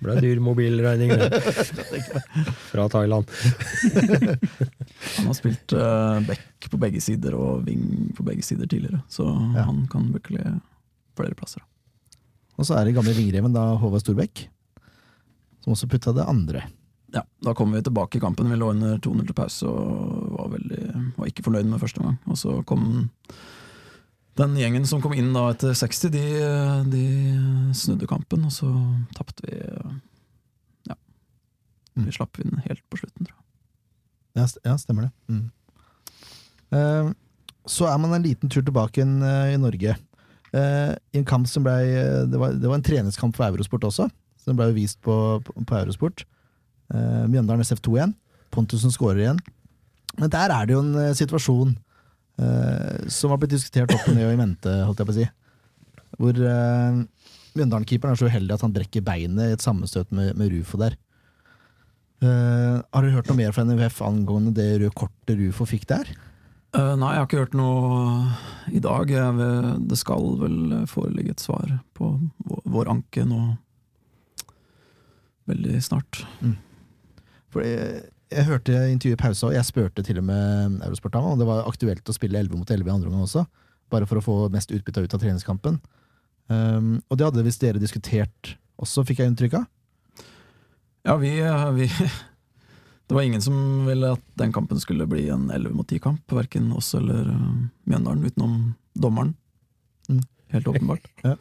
[0.01, 1.41] Ble dyr mobilregning, det.
[2.71, 3.29] Fra Thailand.
[5.17, 9.27] Han har spilt uh, back på begge sider og wing på begge sider tidligere, så
[9.55, 9.63] Ja.
[9.67, 10.43] han kan virkelig
[11.17, 11.61] flere plasser.
[12.57, 14.45] Og så er det gamle ringreven da Håvard Storbekk,
[15.63, 16.63] som også putta det andre.
[17.13, 18.49] Ja, Da kom vi tilbake i kampen.
[18.49, 22.17] Vi lå under 2-0 til pause og var, veldig, var ikke fornøyd med første omgang.
[22.31, 23.09] Og så kom
[24.39, 26.23] den gjengen som kom inn da etter 60, de,
[26.91, 27.05] de
[27.77, 28.69] snudde kampen, og så
[29.17, 29.57] tapte vi
[30.87, 30.95] Ja.
[31.95, 32.05] Mm.
[32.07, 33.47] Vi slapp inn helt på slutten, tror jeg.
[34.39, 35.11] Ja, ja stemmer det.
[35.27, 35.49] Mm.
[36.71, 37.11] Uh,
[37.67, 39.97] så er man en liten tur tilbake inn, uh, i Norge.
[40.55, 41.75] Uh, I en kamp som ble
[42.31, 44.07] det var, det var en treningskamp for Eurosport også,
[44.39, 45.15] så den ble jo vist på,
[45.45, 46.23] på, på Eurosport.
[46.91, 48.13] Eh, Mjøndalen SF2 igjen.
[48.51, 49.39] Pontusen skårer igjen.
[50.19, 51.75] Men der er det jo en eh, situasjon
[52.39, 55.19] eh, som har blitt diskutert opp og ned og i mente, holdt jeg på å
[55.19, 55.27] si.
[56.21, 57.01] Hvor uh,
[57.55, 60.97] Mjøndalen-keeperen er så uheldig at han brekker beinet i et sammenstøt med, med Rufo der.
[62.21, 66.11] Uh, har dere hørt noe mer fra NUF angående det røde kortet Rufo fikk der?
[66.75, 68.03] Uh, nei, jeg har ikke hørt noe
[68.71, 69.11] i dag.
[69.39, 70.59] Vil, det skal vel
[70.91, 72.13] foreligge et svar på
[72.47, 73.41] vår, vår anke nå
[75.51, 76.23] veldig snart.
[76.41, 76.55] Mm.
[77.65, 81.47] jeg, jeg hørte intervjuet i pausa, og jeg spurte til og med Eurosport om det
[81.47, 83.43] var aktuelt å spille 11 mot 11 i andre omgang også,
[83.91, 85.81] bare for å få mest utbytte ut av treningskampen.
[86.51, 89.67] Um, og det hadde visst dere diskutert også, fikk jeg inntrykk av.
[91.07, 91.33] Ja, vi,
[91.75, 91.87] vi
[93.07, 93.55] Det var ingen som
[93.87, 96.23] ville at den kampen skulle bli en 11 mot 10-kamp.
[96.31, 98.57] Verken oss eller uh, Mjøndalen, utenom
[98.95, 99.35] dommeren.
[100.07, 100.23] Mm.
[100.55, 101.11] Helt åpenbart.
[101.27, 101.35] Ja.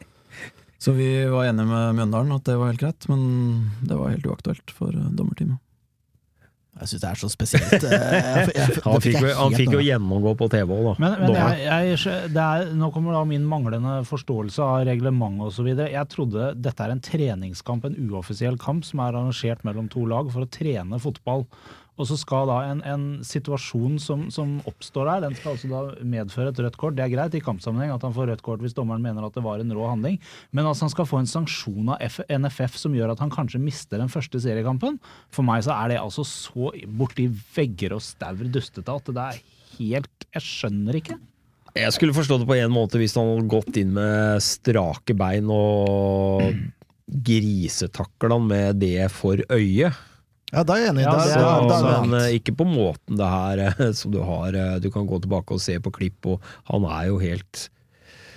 [0.81, 3.21] Så vi var enige med Mjøndalen at det var helt greit, men
[3.85, 5.61] det var helt uaktuelt for uh, dommerteamet.
[6.79, 7.83] Jeg syns det er så spesielt.
[7.83, 10.93] eh, jeg- jeg- Han fikk, han fikk jo gjennomgå på TV òg, da.
[11.03, 15.67] Men, men jeg, jeg, det er, nå kommer da min manglende forståelse av reglement osv.
[15.75, 20.31] Jeg trodde dette er en treningskamp, en uoffisiell kamp som er arrangert mellom to lag
[20.31, 21.45] for å trene fotball.
[22.01, 25.81] Og så skal da en, en situasjon som, som oppstår der, den skal altså da
[26.01, 26.97] medføre et rødt kort.
[26.97, 29.43] Det er greit i kampsammenheng at han får rødt kort hvis dommeren mener at det
[29.45, 30.17] var en rå handling,
[30.49, 33.61] men altså han skal få en sanksjon av F NFF som gjør at han kanskje
[33.61, 34.97] mister den første seriekampen.
[35.29, 39.43] For meg så er det altså så borti vegger og staur dustete at det er
[39.77, 41.17] helt Jeg skjønner ikke.
[41.75, 45.47] Jeg skulle forstå det på en måte hvis han hadde gått inn med strake bein
[45.53, 46.49] og
[47.11, 49.91] grisetakla med det for øye.
[50.51, 51.03] Ja, da er jeg enig.
[51.05, 54.19] Ja, det er da- da- da- men ikke på måten det her eh, som du
[54.27, 57.69] har eh, Du kan gå tilbake og se på klipp, og han er jo helt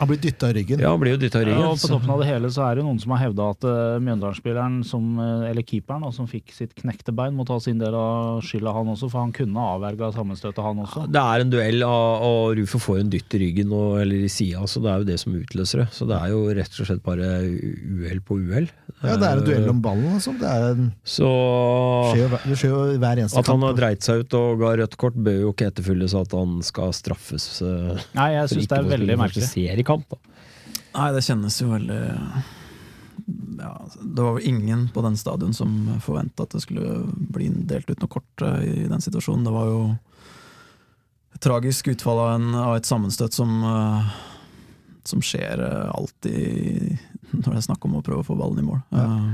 [0.00, 0.80] Han blir dytta i ryggen.
[0.82, 1.60] Ja, han blir jo dytta i ryggen.
[1.62, 3.64] Ja, og på toppen av det hele så er det noen som har hevda at
[3.68, 7.94] uh, Mjøndalen-spilleren, eh, eller keeperen, da, som fikk sitt knekte bein, må ta sin del
[7.94, 11.04] av skylda, han også, for han kunne avverga sammenstøtet, han også.
[11.14, 14.28] Det er en duell, og og Rufo får en dytt i ryggen og, eller i
[14.32, 15.88] sida, så det er jo det som utløser det.
[15.94, 18.68] Så det er jo rett og slett bare uhell på uhell.
[19.04, 20.14] Ja, det er en duell om ballen.
[20.16, 20.32] Altså.
[20.40, 21.28] Det, er, en- Så
[22.14, 23.66] det skjer jo hver eneste at han kamp.
[23.68, 26.92] har dreit seg ut og ga rødt kort, bør jo ikke etterfylles at han skal
[26.96, 27.46] straffes.
[27.62, 29.46] eh, Nei, jeg syns det er veldig første
[29.84, 30.08] merkelig.
[30.08, 30.10] kamp.
[30.10, 30.82] Da.
[30.94, 32.00] Nei, det kjennes jo veldig
[33.58, 37.90] ja, Det var jo ingen på den stadion som forventa at det skulle bli delt
[37.90, 39.46] ut noe kort eh, i den situasjonen.
[39.46, 39.80] Det var jo
[41.34, 44.12] et tragisk utfall av, en, av et sammenstøt som, eh,
[45.08, 46.98] som skjer eh, alltid
[47.34, 48.82] når det er snakk om å prøve å få ballen i mål.
[48.94, 49.32] Eh,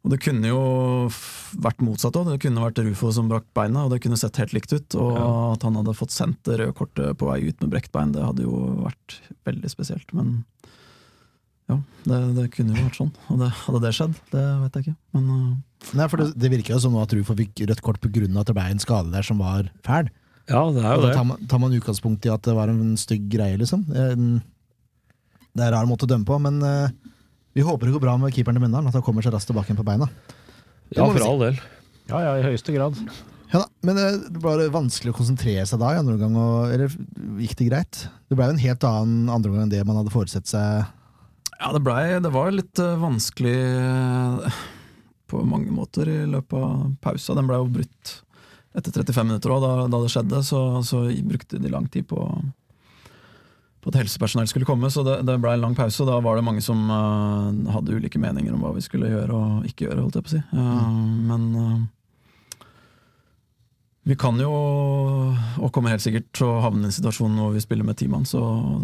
[0.00, 0.60] og det kunne jo
[1.60, 2.30] vært motsatt òg.
[2.32, 4.94] Det kunne vært Rufo som brakk beina, og det kunne sett helt likt ut.
[4.96, 5.26] Og Ja.
[5.52, 8.24] at han hadde fått sendt det røde kortet på vei ut med brekt bein, det
[8.24, 10.14] hadde jo vært veldig spesielt.
[10.16, 10.44] Men
[11.68, 13.12] ja, det, det kunne jo vært sånn.
[13.28, 14.16] Og det, hadde det skjedd?
[14.32, 14.96] Det vet jeg ikke.
[15.18, 18.24] Men uh, Nei, for det, det virker jo som at Rufo fikk rødt kort pga.
[18.40, 20.08] at det ble en skade der som var fæl.
[20.50, 21.14] Ja, det er jo da det.
[21.14, 23.84] tar man, tar man utgangspunkt i at det var en stygg greie, liksom.
[23.86, 24.40] Det er en
[25.60, 26.90] rar måte å dømme på, men eh,
[27.56, 29.74] vi håper det går bra med keeperen til Mjøndalen, at han kommer seg raskt tilbake
[29.78, 30.06] på beina.
[30.94, 31.26] Ja, for si.
[31.26, 31.60] all del.
[32.10, 32.98] Ja, ja, i høyeste grad.
[33.50, 36.94] Ja da, Men eh, det var vanskelig å konsentrere seg da i andre omgang, eller
[37.42, 38.02] gikk det greit?
[38.30, 40.86] Det ble jo en helt annen andre omgang enn det man hadde forutsett seg.
[41.56, 44.60] ja, det blei Det var litt uh, vanskelig uh,
[45.30, 47.34] på mange måter i løpet av pausa.
[47.38, 48.16] Den blei jo brutt
[48.78, 49.66] etter 35 minutter òg.
[49.66, 52.22] Da, da det skjedde, så, så brukte de lang tid på
[53.80, 56.02] på at helsepersonell skulle komme, så det, det ble en lang pause.
[56.02, 59.32] og Da var det mange som uh, hadde ulike meninger om hva vi skulle gjøre
[59.32, 60.02] og ikke gjøre.
[60.02, 60.42] holdt jeg på å si.
[60.52, 60.90] Uh,
[61.30, 61.80] Men uh,
[64.10, 64.50] vi kan jo,
[65.60, 68.08] og kommer helt sikkert til å havne i en situasjon hvor vi spiller med ti
[68.10, 68.40] mann, så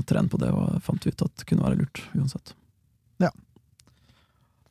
[0.08, 2.52] tren på det og fant vi ut at det kunne være lurt uansett.
[3.24, 3.32] Ja.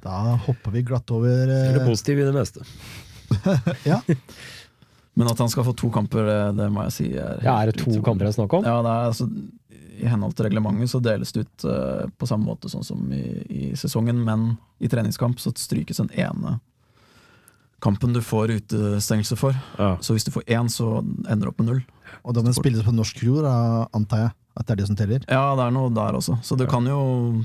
[0.06, 2.66] Da hopper vi glatt over Eller positiv i det meste.
[3.90, 3.98] Ja,
[5.18, 7.72] Men at han skal få to kamper, det, det må jeg si er Ja, er
[7.72, 8.04] det to utrolig.
[8.06, 8.66] kamper det er snakk om?
[8.68, 9.28] Ja, det er, altså,
[9.96, 13.26] I henhold til reglementet så deles det ut uh, på samme måte sånn som i,
[13.50, 16.60] i sesongen, men i treningskamp så strykes den ene
[17.86, 19.58] kampen du får utestengelse for.
[19.78, 19.98] Ja.
[20.02, 21.82] Så hvis du får én, så ender du opp med null.
[22.24, 24.88] Og da må den spilles på norsk jord, da antar jeg at det er det
[24.88, 25.26] som teller.
[25.28, 26.40] Ja, det er noe der også.
[26.46, 27.00] Så det kan jo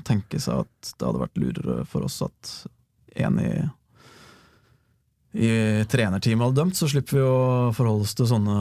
[0.06, 2.52] tenke seg at det hadde vært lurere for oss at
[3.20, 3.50] en i,
[5.32, 5.48] i
[5.86, 7.34] trenerteamet hadde dømt, så slipper vi å
[7.76, 8.54] forholde oss til sånne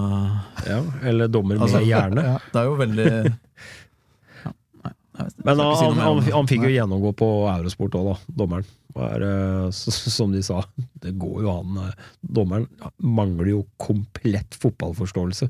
[0.70, 2.22] Ja, eller dommer med Altså, hjerne.
[2.28, 2.36] Ja.
[2.54, 3.08] Det er jo veldig
[4.44, 4.52] ja,
[4.84, 4.92] Nei,
[5.24, 8.68] vet, Men han, si han, han fikk jo gjennomgå på Eurosport òg, da, dommeren.
[9.00, 10.62] Er, eh, så- Som de sa,
[11.02, 11.78] det går jo an.
[11.88, 12.68] eh, Dommeren
[13.02, 15.50] mangler jo komplett fotballforståelse.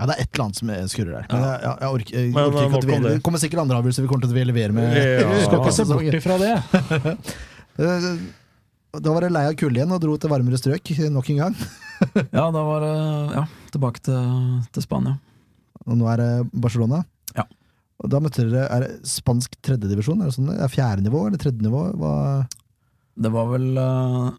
[0.00, 1.24] Ja, det er et eller annet som skurrer der.
[1.32, 3.02] Men jeg, jeg, jeg orker, jeg Men, orker ikke å dvele.
[3.08, 3.14] det.
[3.18, 4.84] Det kommer sikkert andre avgjørelser vi kommer til å levere med.
[4.96, 5.32] Ja.
[5.48, 6.54] Skal ikke se bort ifra det.
[8.90, 11.60] Da var det lei av kulde igjen og dro til varmere strøk nok en gang.
[12.32, 12.94] Ja, da var det
[13.36, 13.42] ja,
[13.74, 14.20] tilbake til,
[14.72, 15.18] til Spania.
[15.84, 17.02] Og nå er det Barcelona.
[17.36, 17.44] Ja.
[18.00, 20.22] Og da møtte dere er det spansk tredjedivisjon?
[20.22, 20.48] Er det sånn?
[20.54, 21.82] Er fjerde nivå eller tredje nivå?
[22.00, 22.14] Hva?
[23.20, 24.30] Det var vel eh,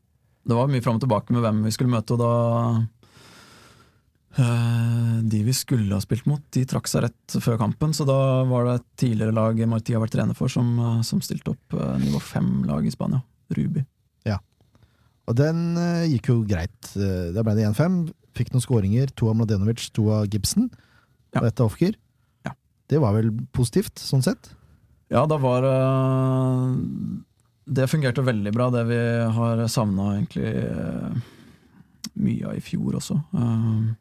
[0.50, 2.34] Det var mye fram og tilbake med hvem vi skulle møte, og da
[4.42, 8.20] eh, De vi skulle ha spilt mot, de trakk seg rett før kampen, så da
[8.50, 11.78] var det et tidligere lag Marti har vært trener for, som, eh, som stilte opp
[12.02, 13.22] nivå fem-lag i Spania.
[13.54, 13.86] Ruby.
[15.30, 16.80] Og den uh, gikk jo greit.
[16.96, 18.00] Uh, Da ble det 1-5.
[18.38, 19.12] Fikk noen skåringer.
[19.20, 20.70] To av Mladenovic, to av Gibson.
[21.36, 21.42] Ja.
[21.42, 21.96] Og ett av Ofker.
[22.48, 22.56] Ja.
[22.90, 24.52] Det var vel positivt, sånn sett?
[25.12, 26.72] Ja, da var uh,
[27.68, 29.00] Det fungerte veldig bra, det vi
[29.36, 31.20] har savna egentlig eh,
[32.20, 33.18] mye av i fjor også.
[33.36, 33.92] Eh,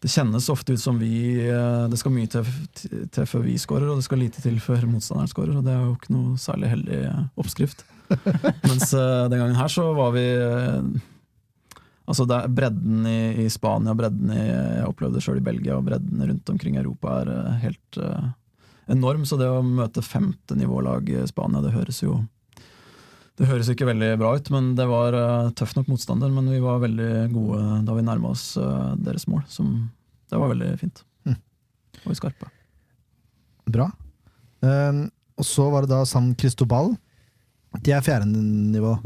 [0.00, 2.46] Det kjennes ofte ut som vi eh, Det skal mye til,
[3.12, 5.82] til før vi scorer, og det skal lite til før motstanderen scorer, og det er
[5.84, 7.84] jo ikke noe særlig heldig eh, oppskrift.
[8.68, 10.82] Mens eh, den gangen her så var vi eh,
[12.10, 15.86] Altså det er Bredden i, i Spania, bredden i Jeg opplevde sjøl i Belgia, og
[15.86, 18.32] bredden rundt omkring i Europa er eh, helt uh,
[18.90, 19.22] enorm.
[19.28, 22.18] Så det å møte femte nivålag i Spania, det høres jo
[23.38, 26.32] Det høres ikke veldig bra ut, men det var uh, tøff nok motstander.
[26.34, 29.44] Men vi var veldig gode da vi nærma oss uh, deres mål.
[29.48, 29.70] Som,
[30.32, 31.04] det var veldig fint.
[31.28, 31.38] Mm.
[32.02, 32.50] Og vi skarpe.
[33.70, 33.86] Bra.
[34.66, 35.06] Um,
[35.38, 36.96] og så var det da San Cristobal.
[37.78, 38.96] De er fjerde nivå.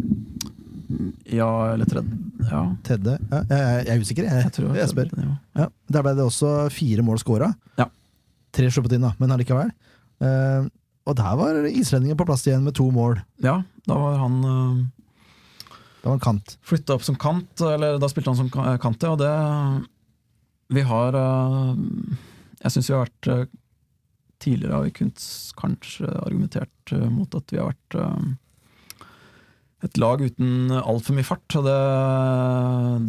[1.33, 2.17] Ja, eller tredje
[2.51, 3.17] Ja, Tredje.
[3.31, 5.09] Ja, jeg, jeg er usikker, jeg, jeg jeg spør.
[5.11, 5.37] tredje.
[5.59, 7.51] Ja, der ble det også fire mål scora.
[7.81, 7.87] Ja.
[8.55, 9.73] Tre sluppet inn, da, men allikevel.
[10.23, 10.69] Uh,
[11.09, 13.19] og der var islendingen på plass igjen med to mål.
[13.45, 14.85] Ja, da var han uh,
[16.05, 16.55] Da var han kant.
[16.65, 19.33] flytta opp som kant, eller da spilte han som kant, ja, og det
[20.77, 21.75] Vi har uh,
[22.63, 23.45] Jeg syns vi har vært eh,
[24.45, 28.25] Tidligere har vi kunst, kanskje argumentert eh, mot at vi har vært eh,
[29.85, 31.79] et lag uten altfor mye fart, og det,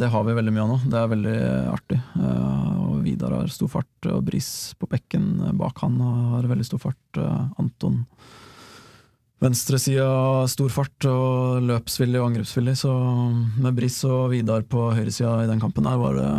[0.02, 0.80] det har vi veldig mye av nå.
[0.92, 1.36] Det er veldig
[1.72, 2.00] artig.
[2.20, 6.82] Eh, Og Vidar har stor fart, og Bris på bekken bak han har veldig stor
[6.90, 7.22] fart.
[7.22, 8.04] Eh, Anton
[9.44, 12.92] Venstresida stor fart og løpsvillig og angrepsvillig, så
[13.62, 16.30] med Briss og Vidar på høyresida i den kampen her var det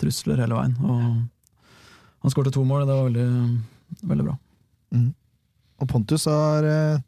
[0.00, 0.76] trusler hele veien.
[0.86, 1.02] Og
[2.22, 3.26] han skårte to mål, og det var veldig,
[4.12, 4.36] veldig bra.
[4.94, 5.10] Mm.
[5.82, 7.02] Og Pontus har, eh,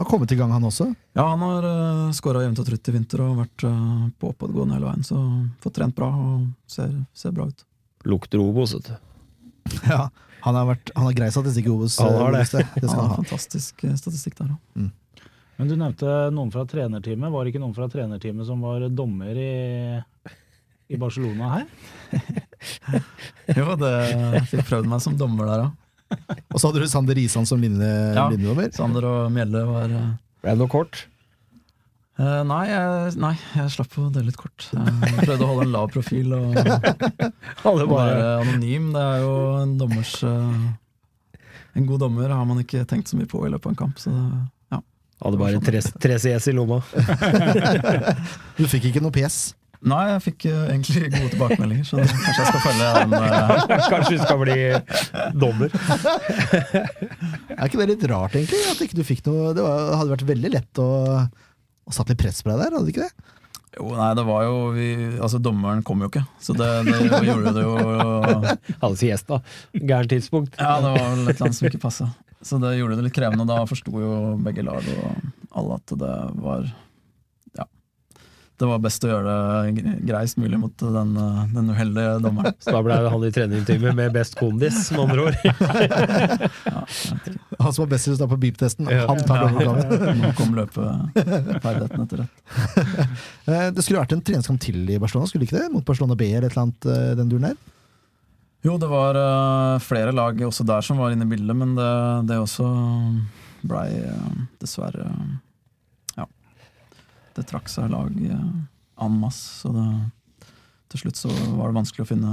[0.00, 0.88] har kommet i gang, han også.
[1.18, 4.78] Ja, han har uh, skåra jevnt og trutt i vinter og vært uh, på oppadgående
[4.78, 5.20] hele veien, så
[5.62, 7.64] fått trent bra og ser, ser bra ut.
[8.08, 8.94] Lukter Obos, vet du.
[9.90, 10.06] Ja,
[10.40, 11.98] han har, vært, han har grei statistikk i Obos.
[12.00, 12.46] Han har det.
[12.48, 13.18] Det Han skal har han ha.
[13.20, 14.88] fantastisk eh, statistikk der òg.
[15.60, 17.28] Men du nevnte noen fra trenerteamet.
[17.34, 19.50] Var det ikke noen fra trenerteamet som var dommer i,
[20.88, 21.68] i Barcelona her?
[23.56, 23.92] Jo, det
[24.50, 25.76] fikk prøvd meg som dommer der òg.
[26.50, 28.26] Og så hadde du Sander Risan som linje, Ja.
[28.32, 28.70] linjedommer.
[28.74, 30.10] Sander og Mjelle var uh...
[30.42, 31.04] Ble det noe kort?
[32.20, 34.66] Uh, nei, jeg, nei, jeg slapp å dele litt kort.
[34.74, 36.58] Jeg prøvde å holde en lav profil og,
[37.70, 38.90] og være anonym.
[38.92, 40.66] Det er jo en dommers uh,
[41.78, 44.02] En god dommer har man ikke tenkt så mye på i løpet av en kamp.
[44.02, 44.26] Så det,
[44.74, 44.82] ja.
[45.24, 46.82] Hadde bare tre, tre CS i lomma.
[48.58, 49.54] Du fikk ikke noe pes.
[49.80, 53.14] Nei, jeg fikk eh, egentlig gode tilbakemeldinger, så kanskje jeg skal følge den.
[53.16, 53.62] Uh...
[53.92, 54.56] Kanskje du skal bli
[55.40, 55.76] dommer.
[57.56, 58.60] Er ikke det litt rart, egentlig?
[58.68, 60.88] At ikke du fikk noe Det var, hadde vært veldig lett å,
[61.24, 63.36] å satt litt press på deg der, hadde det ikke det?
[63.78, 64.88] jo, nei, det var jo vi,
[65.20, 67.74] Altså, dommeren kom jo ikke, så det, det gjorde det jo
[68.82, 69.40] Hadde siesta.
[69.72, 70.58] Gærent tidspunkt.
[70.58, 72.10] Ja, det var vel et eller annet som ikke passa.
[72.44, 74.14] Så det gjorde det litt krevende, og da forsto jo
[74.44, 75.10] begge lag og
[75.60, 76.70] alle at det var.
[78.60, 81.14] Det var best å gjøre det gre- greist mulig mot den,
[81.54, 82.52] den uheldige dommeren.
[82.62, 85.38] Så da ble det han i treningstimen med best kondis, med andre ord.
[86.70, 86.82] Ja.
[87.60, 89.06] Han som var best til å stå på beep-testen, Ja.
[89.08, 90.20] han tar dommerplanen.
[90.20, 92.28] Nå kom løpeferdigheten etter det.
[93.50, 95.70] Eh, Det skulle vært en treningskamp til i Barcelona, skulle ikke det?
[95.72, 97.56] Mot Barcelona B eller et eller annet eh, den duren der?
[98.68, 101.90] Jo, det var eh, flere lag også der som var inne i bildet, men det,
[102.28, 102.68] det også
[103.64, 103.88] blei
[104.60, 105.08] dessverre.
[107.36, 109.86] Det trakk seg lag uh, en masse, så det,
[110.90, 112.32] til slutt så var det vanskelig å finne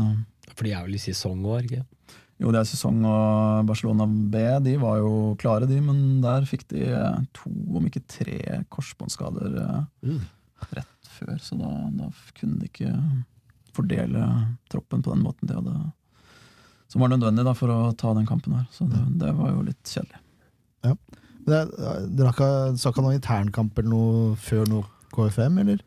[0.54, 1.84] For de er vel i sesong er ikke?
[2.42, 6.68] Jo, det er sesong, og Barcelona B de var jo klare, de, men der fikk
[6.70, 9.56] de eh, to, om ikke tre, korsbåndskader
[10.06, 10.20] mm.
[10.76, 11.40] rett før.
[11.42, 12.92] Så da, da kunne de ikke
[13.74, 14.28] fordele
[14.70, 15.80] troppen på den måten de hadde
[16.88, 18.68] som var nødvendig da, for å ta den kampen her.
[18.72, 20.22] Så det, det var jo litt kjedelig.
[20.86, 20.94] Det,
[21.48, 25.84] Dere har ikke noen internkamp eller noe før noe KFM, eller?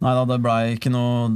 [0.00, 1.26] Nei da, det blei ikke noe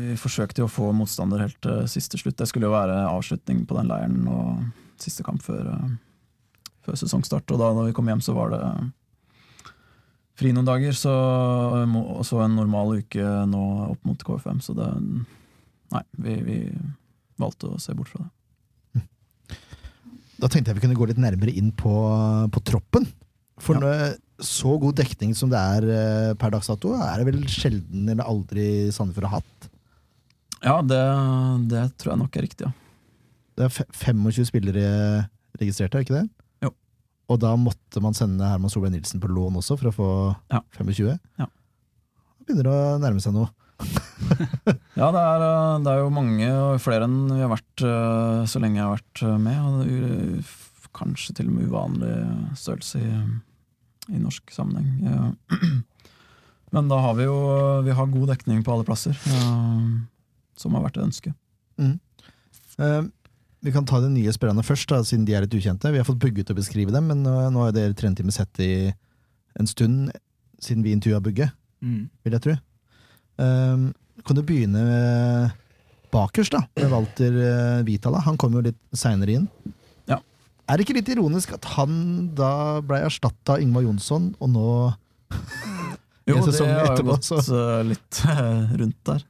[0.00, 2.38] Vi forsøkte jo å få motstander helt til siste slutt.
[2.40, 4.64] Det skulle jo være avslutning på den leiren og
[4.98, 5.92] siste kamp før, eh,
[6.86, 7.46] før sesongstart.
[7.52, 8.62] Og da da vi kom hjem, så var det
[10.38, 11.12] fri noen dager, så,
[11.84, 14.62] og så en normal uke nå opp mot KFM.
[14.64, 14.90] Så det
[15.88, 16.56] Nei, vi, vi
[17.40, 18.28] valgte å se bort fra det.
[20.38, 21.92] Da tenkte jeg vi kunne gå litt nærmere inn på,
[22.54, 23.06] på troppen.
[23.58, 24.14] For Ja.
[24.38, 28.22] så god dekning som det er eh, per dags dato, er det vel sjelden eller
[28.30, 29.68] aldri Sandefjord har hatt.
[30.62, 31.00] Ja, det,
[31.70, 32.72] det tror jeg nok er riktig, ja.
[33.58, 34.86] Det er 25 spillere
[35.58, 36.28] registrert, er ikke det?
[36.62, 36.70] Jo.
[37.34, 40.08] Og da måtte man sende Herman Solveig Nilsen på lån også for å få
[40.54, 40.60] Ja.
[40.78, 41.18] 25?
[41.42, 41.48] Ja.
[42.38, 43.50] Det begynner å nærme seg noe.
[44.98, 48.40] Ja, det er, eh, det er jo mange, og flere enn vi har vært eh,
[48.50, 49.58] så lenge jeg har vært eh, med.
[49.62, 50.54] Og det er
[50.98, 52.14] kanskje til og med uvanlig
[52.58, 53.12] størrelse i,
[54.16, 55.06] i norsk sammenheng.
[55.06, 55.28] Ja.
[56.74, 57.36] Men da har vi jo
[57.86, 59.52] vi har god dekning på alle plasser, ja,
[60.58, 61.32] som har vært et ønske.
[61.78, 63.00] Eh,
[63.64, 65.90] vi kan ta de nye spillerne først, da, siden de er litt ukjente.
[65.94, 68.60] Vi har fått Bugge til å beskrive dem, men nå, nå har dere trenerteamet sett
[68.62, 68.72] i
[69.58, 70.12] en stund
[70.62, 72.08] siden vi intervjua Bugge, Mm.
[72.26, 72.52] vil jeg tro.
[73.38, 73.88] Eh,
[74.26, 75.56] kan du begynne eh,
[76.12, 78.20] bakerst, da, med Walter eh, Vitala.
[78.26, 79.48] Han kom jo litt seinere inn.
[80.10, 80.18] Ja.
[80.68, 84.66] Er det ikke litt ironisk at han da ble erstatta av Ingvar Jonsson, og nå
[86.28, 89.22] Jo, det har jo gått så- eh, litt eh, rundt der.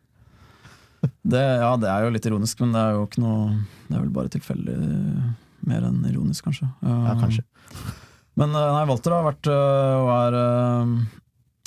[1.23, 3.43] Det, ja, det er jo litt ironisk, men det er jo ikke noe
[3.87, 4.75] Det er vel bare tilfeldig
[5.69, 6.67] mer enn ironisk, kanskje.
[6.83, 7.45] Ja, kanskje.
[8.39, 10.37] Men nei, Walter har vært og er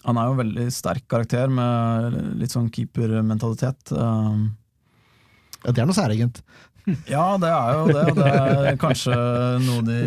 [0.07, 3.91] Han er jo en veldig sterk karakter med litt sånn keepermentalitet.
[3.93, 4.41] eh.
[5.61, 6.41] Ja, det er noe særegent.
[7.05, 8.01] Ja, det er jo det.
[8.09, 8.29] Og det
[8.71, 9.13] er kanskje
[9.61, 9.97] noe de,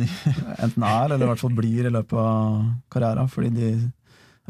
[0.00, 0.08] de
[0.58, 2.56] enten er, eller i hvert fall blir i løpet av
[2.90, 3.28] karrieren.
[3.30, 3.68] Fordi de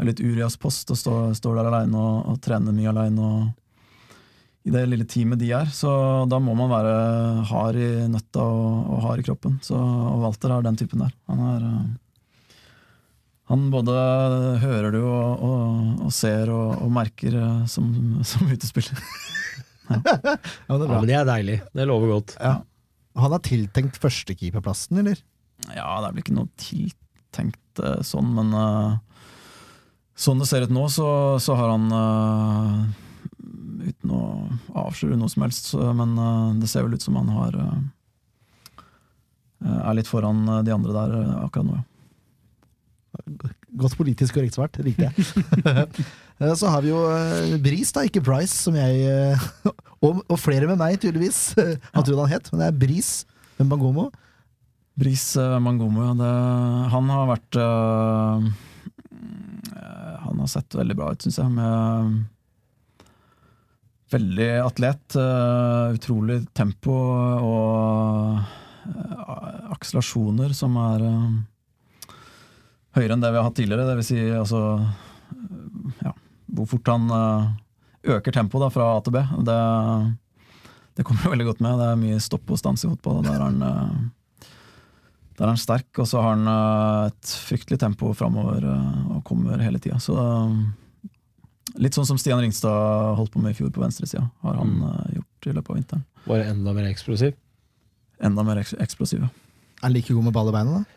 [0.00, 3.28] er litt Urias post og står, står der aleine og, og trener mye aleine.
[4.66, 5.68] I det lille teamet de er.
[5.68, 5.92] Så
[6.32, 6.96] da må man være
[7.52, 9.60] hard i nøtta og, og hard i kroppen.
[9.62, 11.12] Så, og Walter er den typen der.
[11.28, 11.84] Han er eh,
[13.46, 13.92] han både
[14.62, 17.90] hører du og, og, og ser og, og merker eh, som,
[18.26, 19.02] som utespiller.
[19.86, 20.96] Ja, det er Ja, bra.
[20.98, 21.60] men det er deilig.
[21.78, 22.32] Det lover godt.
[22.42, 22.56] Ja.
[23.22, 25.20] Han er tiltenkt førstekeeperplassen, eller?
[25.76, 28.96] Ja, det er vel ikke noe tiltenkt eh, sånn, men uh,
[30.18, 31.06] sånn det ser ut nå, så,
[31.38, 32.82] så har han uh,
[33.86, 34.22] Uten å
[34.82, 36.18] avsløre noe som helst, så, men
[36.58, 37.78] det ser vel ut som han har eh,
[39.86, 41.84] Er litt foran de andre der akkurat nå, ja.
[43.76, 45.14] Godt politisk korrekt svart, likte jeg.
[46.36, 49.40] Eh, Så har vi jo eh, Bris, da, ikke Price, som jeg eh,
[50.04, 51.38] og, og flere med meg, tydeligvis,
[51.96, 52.50] har trodd han het.
[52.52, 53.10] Men det er Bris
[53.56, 54.10] med Bangomo.
[55.00, 56.12] Bris Mbangomo, ja.
[56.20, 56.28] Det,
[56.92, 58.46] han har vært eh,
[60.26, 61.48] Han har sett veldig bra ut, syns jeg.
[61.56, 61.72] Med
[64.12, 65.16] veldig atlet.
[65.96, 66.94] utrolig tempo
[67.48, 68.38] og
[69.72, 71.00] akselerasjoner som er
[72.96, 73.86] høyere enn det vi har hatt tidligere.
[73.88, 76.12] Det vil si altså eh, ja,
[76.56, 77.48] hvor fort han eh,
[78.16, 79.22] øker tempoet fra A til B.
[79.46, 79.58] Det,
[80.98, 81.80] det kommer veldig godt med.
[81.80, 83.22] Det er mye stopp og stans i fotball.
[83.26, 83.96] Der er han eh,
[85.36, 86.48] der er han sterk, og så har han
[87.10, 89.98] et fryktelig tempo framover og kommer hele tida.
[90.00, 90.14] Så
[91.76, 94.86] litt sånn som Stian Ringstad holdt på med i fjor på venstresida, har han mm.
[95.18, 96.06] gjort i løpet av vinteren.
[96.24, 97.36] Bare enda mer eksplosiv.
[98.24, 99.26] Enda mer eks eksplosiv.
[99.26, 99.28] ja.
[99.82, 100.95] Er han like god med ball i beina, da?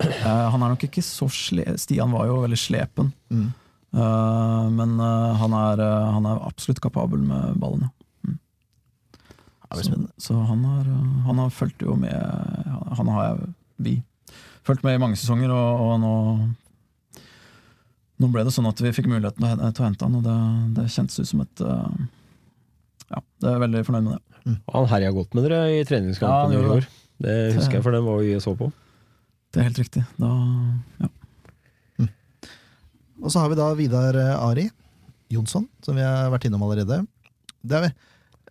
[0.00, 1.64] Eh, han er nok ikke så sle...
[1.80, 3.50] Stian var jo veldig slepen, Mm.
[3.90, 5.80] Uh, men uh, han, er,
[6.14, 7.88] han er absolutt kapabel med ballen.
[7.88, 8.34] ja.
[9.70, 10.86] Ja, Så, så han har,
[11.26, 12.14] han har fulgt jo med
[12.98, 13.48] Han har jeg,
[13.82, 13.94] vi,
[14.66, 16.14] fulgt med i mange sesonger, og, og nå
[18.20, 20.38] Nå ble det sånn at vi fikk muligheten til å hente han, og det,
[20.78, 21.62] det kjentes ut som et
[23.10, 24.56] Ja, det er veldig fornøyd med det.
[24.74, 26.90] Han herja godt med dere i Ja, treningskampen i gjorde år.
[27.26, 28.70] Det husker jeg, for den var vi så på.
[29.50, 30.04] Det er helt riktig.
[30.20, 30.30] Da,
[31.00, 31.10] ja.
[33.20, 34.68] Og så har vi da Vidar eh, Ari
[35.30, 37.02] Jonsson, som vi har vært innom allerede.
[37.60, 37.90] Det er,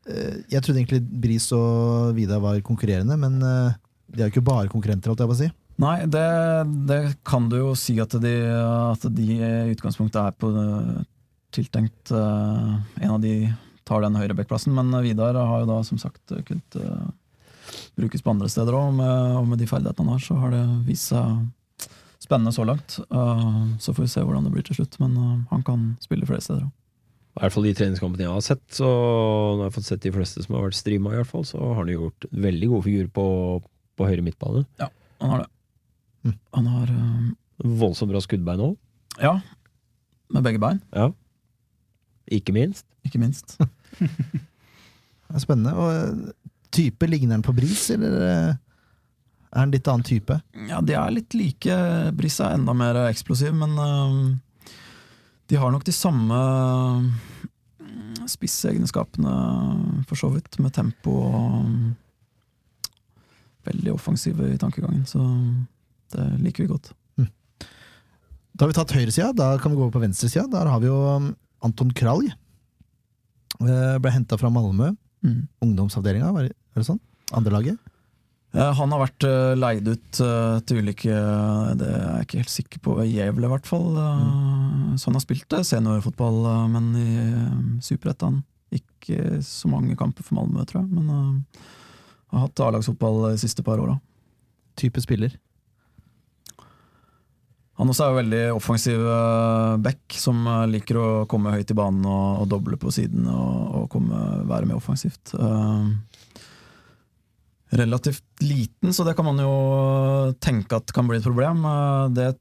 [0.06, 3.80] eh, jeg trodde egentlig Bris og Vidar var konkurrerende, men eh,
[4.14, 5.50] de er jo ikke bare konkurrenter, alt jeg bare si.
[5.80, 6.28] Nei, det,
[6.90, 10.50] det kan du jo si at de, at de i utgangspunktet er på
[11.56, 13.48] tiltenkt En av de
[13.88, 16.78] tar den høyrebekkplassen, men Vidar har jo da som sagt kunnet
[17.96, 20.64] brukes på andre steder òg, og, med- med de ferdighetene han har, så har det
[20.88, 21.48] vist seg
[22.20, 23.00] spennende så langt.
[23.10, 26.28] Uh, så får vi se hvordan det blir til slutt, men uh, han kan spille
[26.30, 26.72] flere steder òg.
[27.38, 30.12] I hvert fall de treningskampene jeg har sett, så når jeg har fått sett de
[30.12, 33.12] fleste som har vært streama, i hvert fall, så har han gjort veldig gode figurer
[33.16, 33.26] på,
[33.96, 34.66] på høyre midtbane.
[34.82, 34.90] Ja,
[35.22, 35.50] Han har det.
[36.28, 36.36] Mm.
[36.58, 37.30] Han har uh,
[37.80, 38.76] Voldsomt bra skuddbein òg,
[39.24, 39.38] Ja,
[40.30, 40.82] med begge bein,
[42.30, 42.86] ikke minst.
[43.08, 43.56] ikke minst.
[45.30, 45.74] Det er spennende.
[45.78, 46.32] Og eh,
[46.76, 48.58] type, ligner han på Bris, eller eh,
[49.50, 50.38] er han litt annen type?
[50.70, 51.80] Ja, de er litt like.
[52.18, 54.76] Briss er enda mer eksplosiv, men uh,
[55.50, 56.38] de har nok de samme
[57.82, 59.34] øh, spisseegenskapene,
[60.06, 61.74] for så vidt, med tempo og
[63.70, 65.26] veldig offensive i tankegangen, så
[66.14, 66.94] det liker vi godt.
[68.60, 70.44] Da har vi tatt høyresida, da kan vi gå over på venstresida.
[70.52, 71.30] Der har vi jo um,
[71.64, 72.28] Anton Kralj.
[73.64, 74.90] Eh, Ble henta fra Malmö.
[75.26, 75.48] Mm.
[75.66, 77.00] Ungdomsavdelinga, var det sånn?
[77.36, 77.80] Andrelaget?
[78.56, 81.18] Eh, Han har vært eh, leid ut eh, til ulike
[81.78, 82.96] Det er jeg ikke helt sikker på.
[83.06, 83.90] Gjevle, i hvert fall.
[83.94, 84.96] Mm.
[84.98, 88.42] Så han har spilt eh, seniorfotball, eh, men i eh, Superettan
[88.74, 90.90] ikke så mange kamper for Malmö, tror jeg.
[90.94, 91.68] Men eh,
[92.34, 94.00] har hatt A-lagsfotball de siste par åra.
[94.80, 95.34] Type spiller.
[97.80, 101.78] Han også er jo veldig offensiv eh, back, som eh, liker å komme høyt i
[101.80, 104.20] banen og, og doble på siden og, og komme,
[104.50, 105.32] være med offensivt.
[105.40, 105.88] Uh,
[107.80, 109.54] relativt liten, så det kan man jo
[110.44, 111.64] tenke at kan bli et problem.
[111.64, 112.34] Uh, det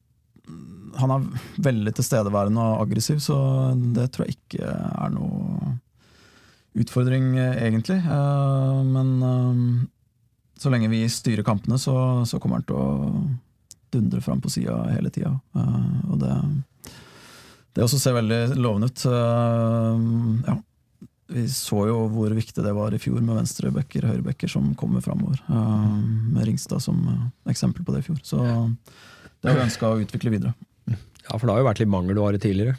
[0.98, 1.26] han er
[1.62, 3.36] veldig tilstedeværende og aggressiv, så
[3.94, 5.76] det tror jeg ikke er noe
[6.82, 8.00] utfordring, egentlig.
[8.08, 9.86] Uh, Men
[10.58, 12.88] så lenge vi styrer kampene, så, så kommer han til å
[13.94, 15.32] dundre fram på sida hele tida.
[16.08, 16.32] Og det,
[17.76, 19.04] det også ser veldig lovende ut.
[19.06, 20.58] Uh, Ja.
[21.28, 25.02] Vi så jo hvor viktig det var i fjor med venstrebacker og høyrebacker som kommer
[25.04, 25.36] framover.
[26.32, 28.16] Med Ringstad som eh, eksempel på det i fjor.
[28.24, 30.54] Så det har vi ønska å utvikle videre.
[30.88, 32.78] Ja, for det har jo vært litt mangelvare tidligere.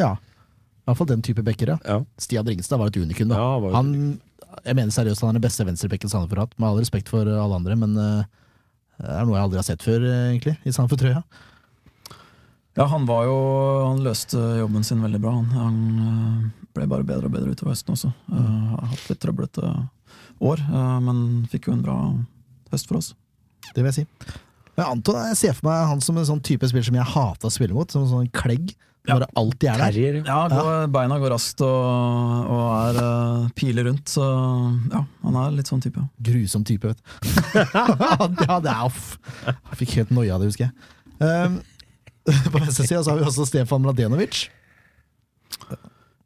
[0.00, 0.14] Ja.
[0.16, 1.78] I hvert fall den type backer, ja.
[1.84, 1.98] Ja.
[2.16, 3.28] Stian Ringstad var et unikum.
[3.28, 3.36] da.
[3.36, 3.92] Ja, var- Han,
[4.64, 7.28] jeg mener seriøst han er den beste venstrebacken Sandefjord har hatt, med all respekt for
[7.28, 8.24] alle andre, men eh,
[9.00, 11.22] det er noe jeg aldri har sett før, eh, egentlig, i Sandefjord-trøya.
[12.78, 13.38] Ja, han var jo
[13.88, 15.32] Han løste jobben sin veldig bra.
[15.34, 18.12] Han, han eh, ble bare bedre og bedre utover høsten også.
[18.30, 19.72] Eh, Har hatt litt trøblete
[20.40, 20.62] år,
[21.04, 21.18] men
[21.52, 21.96] fikk jo en bra
[22.72, 23.10] høst for oss.
[23.74, 24.04] Det vil jeg si.
[24.78, 27.50] Men Anton, jeg ser for meg han som en sånn type spiller som jeg hata
[27.50, 28.72] å spille mot, som en sånn klegg.
[29.08, 29.94] Som det alltid er der.
[29.94, 30.18] Terrier.
[30.26, 34.26] Ja, går, beina går raskt og, og er uh, piler rundt, så
[34.92, 36.02] ja, han er litt sånn type.
[36.28, 37.14] Grusom type, vet du.
[38.44, 39.14] ja, det er off.
[39.46, 40.90] Jeg fikk helt noia av det, husker jeg.
[41.20, 41.58] Um,
[42.52, 44.44] på venstre side så har vi også Stefan Mladenovic.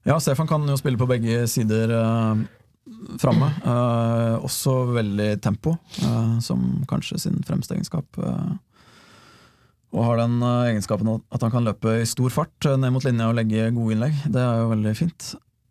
[0.05, 2.43] Ja, Stefan kan jo spille på begge sider uh,
[3.23, 3.49] framme.
[3.65, 8.19] Uh, også veldig tempo, uh, som kanskje sin fremste egenskap.
[8.19, 8.55] eh,
[9.95, 13.05] og har den eh, egenskapen at- han kan løpe i stor fart eh, ned mot
[13.07, 14.17] linja og legge gode innlegg.
[14.27, 15.29] Det er jo veldig fint.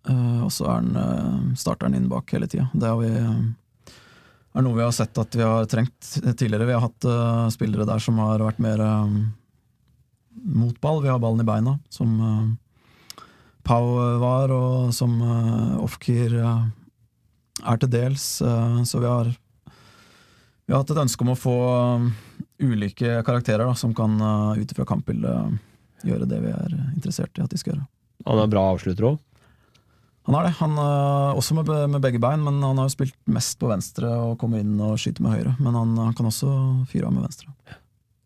[0.07, 0.69] Eh, og så
[1.59, 2.69] starter han inn bak hele tida.
[2.73, 3.11] Det vi,
[4.53, 6.69] er noe vi har sett at vi har trengt tidligere.
[6.69, 7.07] Vi har hatt
[7.55, 8.83] spillere der som har vært mer
[10.43, 11.01] mot ball.
[11.03, 12.15] Vi har ballen i beina, som
[13.63, 13.85] Pau
[14.19, 18.25] var, og som uh, Ofkir er til dels.
[18.43, 19.29] så vi har,
[20.67, 21.55] vi har hatt et ønske om å få
[22.63, 25.59] ulike karakterer da, som kan uh, ut ifra kampbildet
[26.07, 27.85] gjøre det vi er interessert i at de skal gjøre.
[28.27, 29.21] Han er bra avslutter òg.
[30.23, 33.15] Han er det, han, eh, også med, med begge bein, men han har jo spilt
[33.27, 35.55] mest på venstre og kommer inn og skyter med høyre.
[35.59, 36.51] Men han, han kan også
[36.87, 37.51] fyre av med venstre.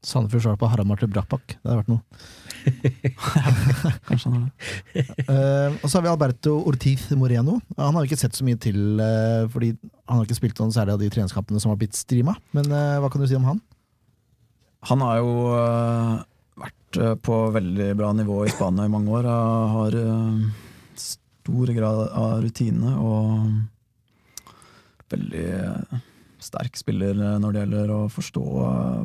[0.05, 1.55] Sandefjord svar på Harald til Brapak.
[1.57, 2.03] Det hadde vært noe.
[4.07, 5.05] Kanskje han har det.
[5.25, 7.57] Uh, og så har vi Alberto Ortiz Moreno.
[7.79, 10.75] Han har vi ikke sett så mye til, uh, fordi han har ikke spilt noen
[10.75, 12.37] særlig av de treningskampene som har blitt streama.
[12.55, 13.59] Men uh, hva kan du si om han?
[14.87, 16.11] Han har jo øh,
[16.61, 19.25] vært øh, på veldig bra nivå i Spania i mange år.
[19.27, 20.45] øh, har øh,
[20.95, 23.49] stor grad av rutine og
[25.11, 25.49] veldig
[26.39, 28.43] sterk spiller når det gjelder å forstå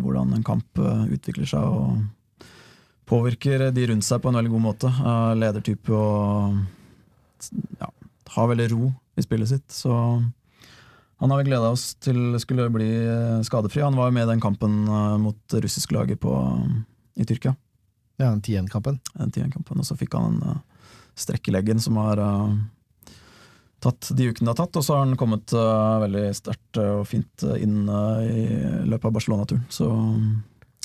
[0.03, 1.62] hvordan en kamp utvikler seg.
[1.62, 2.47] og
[3.07, 4.91] Påvirker de rundt seg på en veldig god måte.
[5.39, 6.59] Ledertype og
[7.78, 7.89] ja,
[8.35, 9.68] har veldig ro i spillet sitt.
[9.70, 9.95] Så
[11.23, 13.81] han har vi gleda oss til skulle bli eh, skadefri.
[13.87, 16.35] Han var jo med i den kampen eh, mot det russiske laget på,
[17.16, 17.55] i Tyrkia.
[18.20, 18.99] Ja, den 10-1-kampen.
[19.14, 22.57] Den 10-1-kampen, Og så fikk han en eh, strekk i leggen som har eh,
[23.83, 24.79] tatt de ukene det har tatt.
[24.81, 28.47] Og så har han kommet eh, veldig sterkt eh, og fint eh, inn eh, i
[28.91, 29.62] løpet av Barcelona-turen.
[29.73, 29.89] Så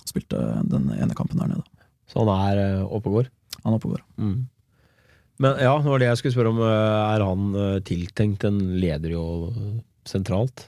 [0.08, 1.66] spilte den ene kampen der nede.
[2.08, 3.32] Så han er eh, oppe og går.
[3.66, 4.06] Han er oppe og går.
[4.22, 4.38] Mm.
[5.44, 6.62] Men ja, det var det jeg skulle spørre om.
[6.66, 9.26] eh, Er han eh, tiltenkt en leder jo
[10.10, 10.68] sentralt?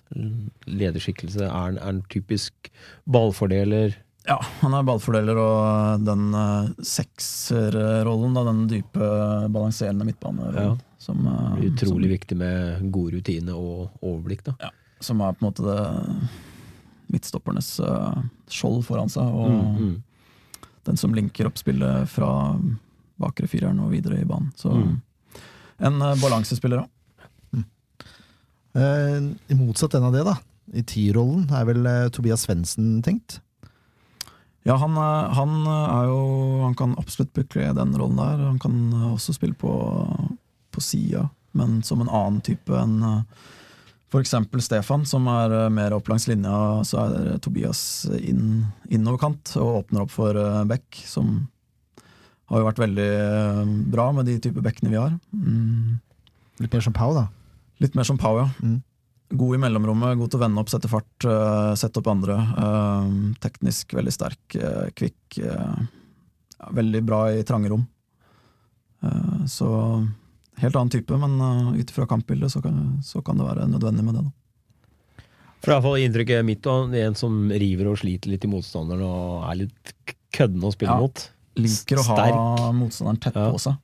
[0.70, 1.46] Lederskikkelse?
[1.48, 2.70] Er han, er han typisk
[3.10, 3.96] ballfordeler?
[4.28, 9.08] Ja, han er ballfordeler og den uh, sekserrollen, den dype,
[9.50, 10.76] balanserende midtbanerollen.
[10.78, 10.96] Ja.
[11.00, 14.70] Som, uh, Utrolig som, viktig med god rutine og overblikk, da.
[15.02, 16.30] som er på en måte det
[17.10, 18.20] midtstoppernes uh,
[18.52, 19.26] skjold foran seg.
[19.26, 20.68] Og Mm, mm.
[20.86, 22.30] den som linker opp spillet fra
[23.20, 24.52] bakre fireren og videre i banen.
[24.60, 25.02] Så Mm.
[25.80, 26.90] en uh, balansespiller òg.
[28.78, 30.38] Eh, I motsatt enn av det, da.
[30.78, 33.40] I T-rollen er vel eh, Tobias Svendsen tenkt.
[34.68, 36.20] Ja, han, eh, han er jo
[36.66, 38.44] Han kan absolutt bekle den rollen der.
[38.46, 38.76] Han kan
[39.14, 39.72] også spille på,
[40.72, 43.24] på sida, men som en annen type enn
[44.10, 44.34] f.eks.
[44.66, 46.82] Stefan, som er mer opp langs linja.
[46.86, 47.82] Så er Tobias
[48.18, 50.38] inn, innoverkant og åpner opp for
[50.70, 51.48] Beck, som
[52.50, 53.10] har jo vært veldig
[53.94, 55.14] bra med de type bekkene vi har.
[55.30, 56.00] Mm.
[56.62, 57.28] Litt mer som Pau, da.
[57.80, 58.50] Litt mer som Pau, ja.
[58.64, 58.82] Mm.
[59.40, 62.36] God i mellomrommet, god til å vende opp, sette fart, uh, sette opp andre.
[62.58, 65.40] Uh, teknisk veldig sterk, uh, kvikk.
[66.60, 67.86] ja, veldig bra i trange rom.
[69.02, 69.70] Eh, så
[70.60, 74.04] helt annen type, men uh, ut ifra kampbildet så kan, så kan det være nødvendig
[74.04, 74.26] med det.
[74.28, 75.26] Da.
[75.60, 79.04] For i hvert fall inntrykket mitt av en som river og sliter litt i motstanderen
[79.08, 81.00] og er litt køddende kødden å spille Ja.
[81.02, 81.22] mot.
[81.60, 83.80] Liker å ha motstanderen tett på seg,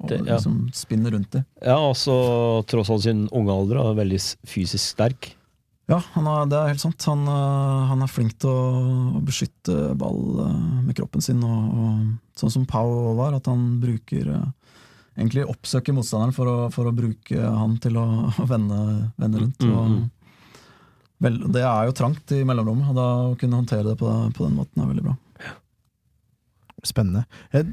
[0.00, 0.36] og Det- ja.
[0.38, 1.44] liksom spinner rundt dem.
[1.62, 5.34] Ja, også tross alt sin unge alder, og veldig fysisk sterk.
[5.90, 7.02] Ja, han er, det er helt sant.
[7.10, 12.38] Han, øh, han er flink til å, beskytte ball øh, med kroppen sin, og, og
[12.38, 14.48] sånn som Pau var, at han bruker øh,
[15.18, 18.04] Egentlig oppsøker motstanderen for å, for å bruke han til å,
[18.40, 18.78] å vende,
[19.20, 19.60] vende rundt.
[19.66, 23.96] Mm, Og vel, det er jo trangt i mellomrommet, og da å kunne håndtere det
[24.00, 25.16] på, på den måten er veldig bra.
[26.86, 27.26] Spennende.
[27.52, 27.66] Eh,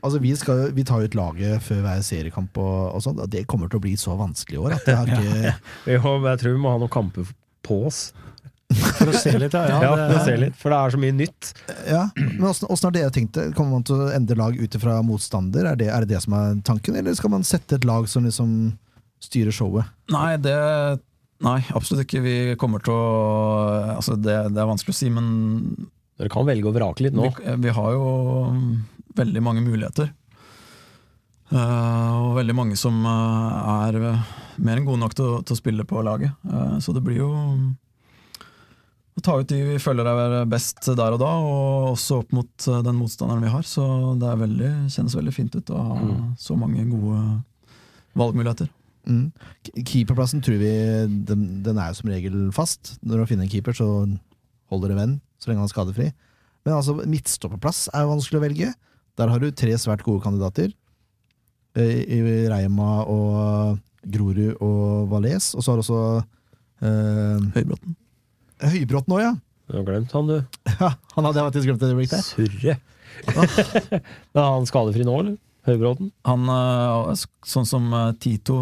[0.00, 3.30] altså, vi, skal, vi tar jo ut laget før hver seriekamp, og, og sånt, og
[3.32, 5.54] det kommer til å bli så vanskelig i år at jeg har ikke ja,
[5.86, 6.16] ja.
[6.30, 7.30] jeg tror vi må ha noen kamper
[7.66, 8.02] på oss.
[8.70, 9.64] For å se litt, ja.
[9.66, 11.50] Ja, ja, for å det, se litt, for det er så mye nytt.
[11.90, 13.48] Ja, men åssen åssen har dere tenkt det?
[13.56, 15.72] Kommer man til å endre lag ut ifra motstander?
[15.72, 18.26] Er det, er det det som er tanken, eller skal man sette et lag som
[18.28, 18.52] liksom
[19.20, 19.90] styrer showet?
[20.14, 20.56] Nei, det
[21.40, 22.20] Nei, absolutt ikke.
[22.20, 23.04] Vi kommer til å
[23.94, 25.28] Altså, det, det er vanskelig å si, men
[26.20, 27.30] Dere kan velge å vrake litt nå.
[27.38, 28.08] Vi, vi har jo
[29.18, 30.12] veldig mange muligheter.
[31.50, 34.26] Uh, og veldig mange som uh, er eh,
[34.62, 36.36] mer enn gode nok til, til å spille på laget.
[36.46, 37.30] Uh, så det blir jo
[39.18, 42.66] å ta ut de vi føler er best der og da, og også opp mot
[42.86, 43.66] den motstanderen vi har.
[43.66, 43.82] Så
[44.20, 46.36] det er veldig, kjennes veldig fint ut å ha Mm.
[46.38, 47.18] så mange gode
[48.16, 48.70] valgmuligheter.
[49.10, 49.32] Mm.
[49.82, 50.70] Keeperplassen tror vi
[51.26, 52.94] den, den er jo som regel fast.
[53.02, 53.88] Når du finner en keeper, så
[54.70, 56.08] holder det venn, så lenge han er skadefri.
[56.64, 58.70] Men altså, midtstopperplass er jo vanskelig å velge.
[59.20, 60.72] Der har du tre svært gode kandidater.
[61.76, 65.50] Eh, I Reima og Grorud og Valais.
[65.54, 66.00] Og så har du også
[66.80, 67.96] eh, Høybråten.
[68.64, 69.34] Høybråten òg, ja.
[69.70, 70.40] Du har glemt han, du.
[70.80, 70.88] ja.
[71.14, 72.24] Han hadde jeg faktisk glemt et øyeblikk der.
[72.26, 72.78] Surre.
[74.40, 75.36] Er han skadefri nå, eller?
[75.68, 76.08] Høybråten?
[76.24, 78.56] Han, eh, sånn som eh, Tito,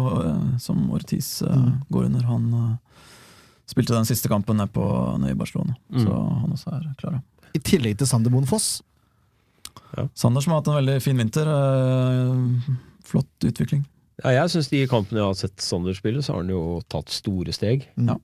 [0.61, 1.79] som Ortiz Mm.
[1.89, 2.49] går under, han
[3.69, 4.83] spilte den siste kampen nede, på,
[5.21, 5.75] nede i Barcelona.
[5.93, 6.03] Mm.
[6.03, 7.19] Så han også er klar.
[7.55, 8.81] I tillegg til Sander Moen Foss.
[10.15, 11.47] Sander som har hatt en veldig fin vinter.
[11.47, 12.73] eh,
[13.09, 13.85] flott utvikling.
[14.23, 17.09] Ja, jeg syns de kampene jeg har sett Sander spille, så har han jo tatt
[17.09, 17.87] store steg.
[17.97, 18.07] Mm.
[18.11, 18.17] Ja.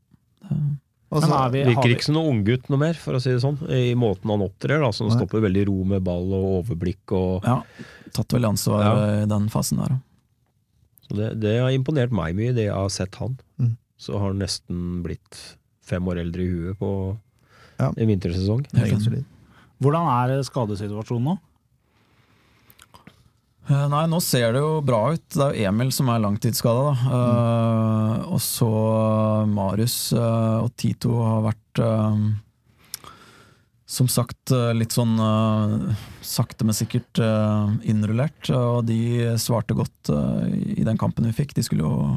[1.15, 3.21] Også, Men er vi- har Virker vi- ikke som noen unggutt noe mer, for å
[3.21, 4.82] si det sånn, i måten han opptrer.
[4.82, 5.17] da, Så han Nei.
[5.17, 7.11] stopper veldig ro med ball og overblikk.
[7.11, 7.61] og Ja,
[8.11, 9.05] tatt veldig ansvar Ja.
[9.05, 9.88] eh, i den fasen der.
[9.89, 9.97] ja.
[11.07, 13.38] så det, det har imponert meg mye, det jeg har sett han.
[13.59, 13.78] Mm.
[13.97, 17.17] Så har han nesten blitt fem år eldre i huet på
[17.80, 17.91] Ja.
[17.95, 18.65] en vintersesong.
[19.82, 21.39] Hvordan er skadesituasjonen nå?
[23.66, 25.26] Eh, Nei, nå ser det jo bra ut.
[25.34, 26.95] Det er jo Emil som er langtidsskada.
[27.09, 28.72] Uh, og så
[29.49, 32.20] Marius uh, og Tito har vært uh,
[33.86, 35.95] som sagt eh, litt sånn eh,
[36.26, 38.49] sakte, men sikkert eh, innrullert.
[38.49, 41.53] Og de svarte godt eh, i den kampen vi fikk.
[41.55, 42.16] De skulle jo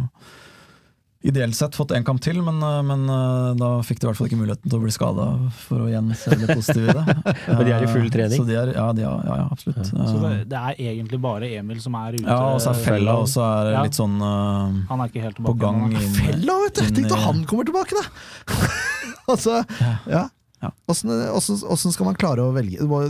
[1.20, 4.18] ideelt sett fått én kamp til, men, eh, men eh, da fikk de i hvert
[4.20, 5.24] fall ikke muligheten til å bli skada,
[5.64, 7.16] for å igjen se det positive i det.
[7.48, 8.38] Men de er i full Eh, trening?
[8.38, 9.80] Så de er, ja, de er, ja, ja, absolutt.
[9.90, 12.22] Så det, det er egentlig bare Emil som er ute.
[12.28, 13.82] ja, og så er Fella og også er Ja.
[13.88, 16.86] litt sånn uh, Han er ikke helt på gang inn Fella, vet du!
[16.94, 18.58] Tenk når han kommer tilbake, da!
[19.34, 19.58] altså,
[20.06, 20.24] ja.
[20.62, 20.70] Ja.
[20.90, 22.78] Åssen skal man klare å velge?
[22.80, 23.02] Det må,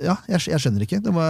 [0.00, 1.00] ja, jeg, jeg skjønner ikke.
[1.04, 1.24] Det, må,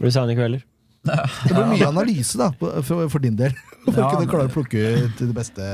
[0.00, 0.64] Blir det seine kvelder?
[1.04, 3.54] Det blir mye analyse da, for, for din del.
[3.84, 5.64] For Ja, å kunne klare å plukke ut det beste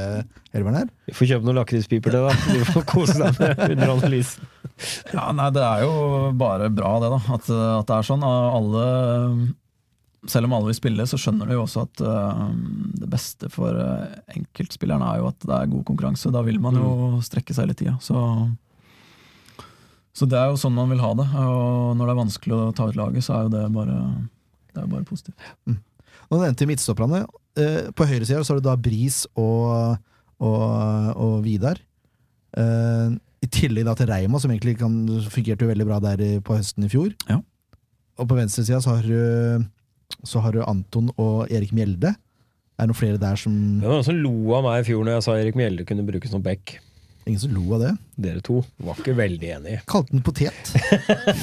[0.50, 0.88] elveren her.
[1.06, 2.54] Vi får kjøpe noen lakrispiper til deg, da.
[2.58, 4.48] Du får kose deg med under analysen.
[5.12, 5.92] Ja, nei, det er jo
[6.40, 7.20] bare bra det, da.
[7.36, 8.24] At, eh, at det er sånn.
[8.26, 8.82] Alle,
[10.26, 12.42] selv om alle vil spille, så skjønner du jo også at uh,
[12.98, 16.34] det beste for enkeltspilleren enkeltspillerne er jo at det er god konkurranse.
[16.34, 16.90] Da vil man jo
[17.22, 17.94] strekke seg hele tida.
[18.02, 18.18] Så,
[20.18, 21.30] så det er jo sånn man vil ha det.
[21.46, 24.00] Og når det er vanskelig å ta ut laget, så er jo det bare,
[24.70, 25.48] det er jo bare positivt.
[26.30, 27.24] Nå nevnte vi midtstopperne.
[27.58, 29.96] Eh, på høyre side så har du da Bris og,
[30.38, 30.64] og,
[31.16, 31.80] og Vidar.
[32.58, 34.94] Eh, I tillegg da til Reima, som egentlig kan,
[35.32, 37.12] fungerte jo veldig bra der på høsten i fjor.
[37.30, 37.40] Ja.
[38.20, 39.64] Og på venstre side så har du,
[40.28, 42.14] så har du Anton og Erik Mjelde.
[42.80, 45.02] Er det noen flere der som Det var noen som lo av meg i fjor
[45.04, 46.78] når jeg sa Erik Mjelde kunne brukes som back.
[47.28, 47.90] Ingen som lo av det?
[48.24, 49.82] Dere to var ikke veldig enige.
[49.90, 50.72] Kalte den potet.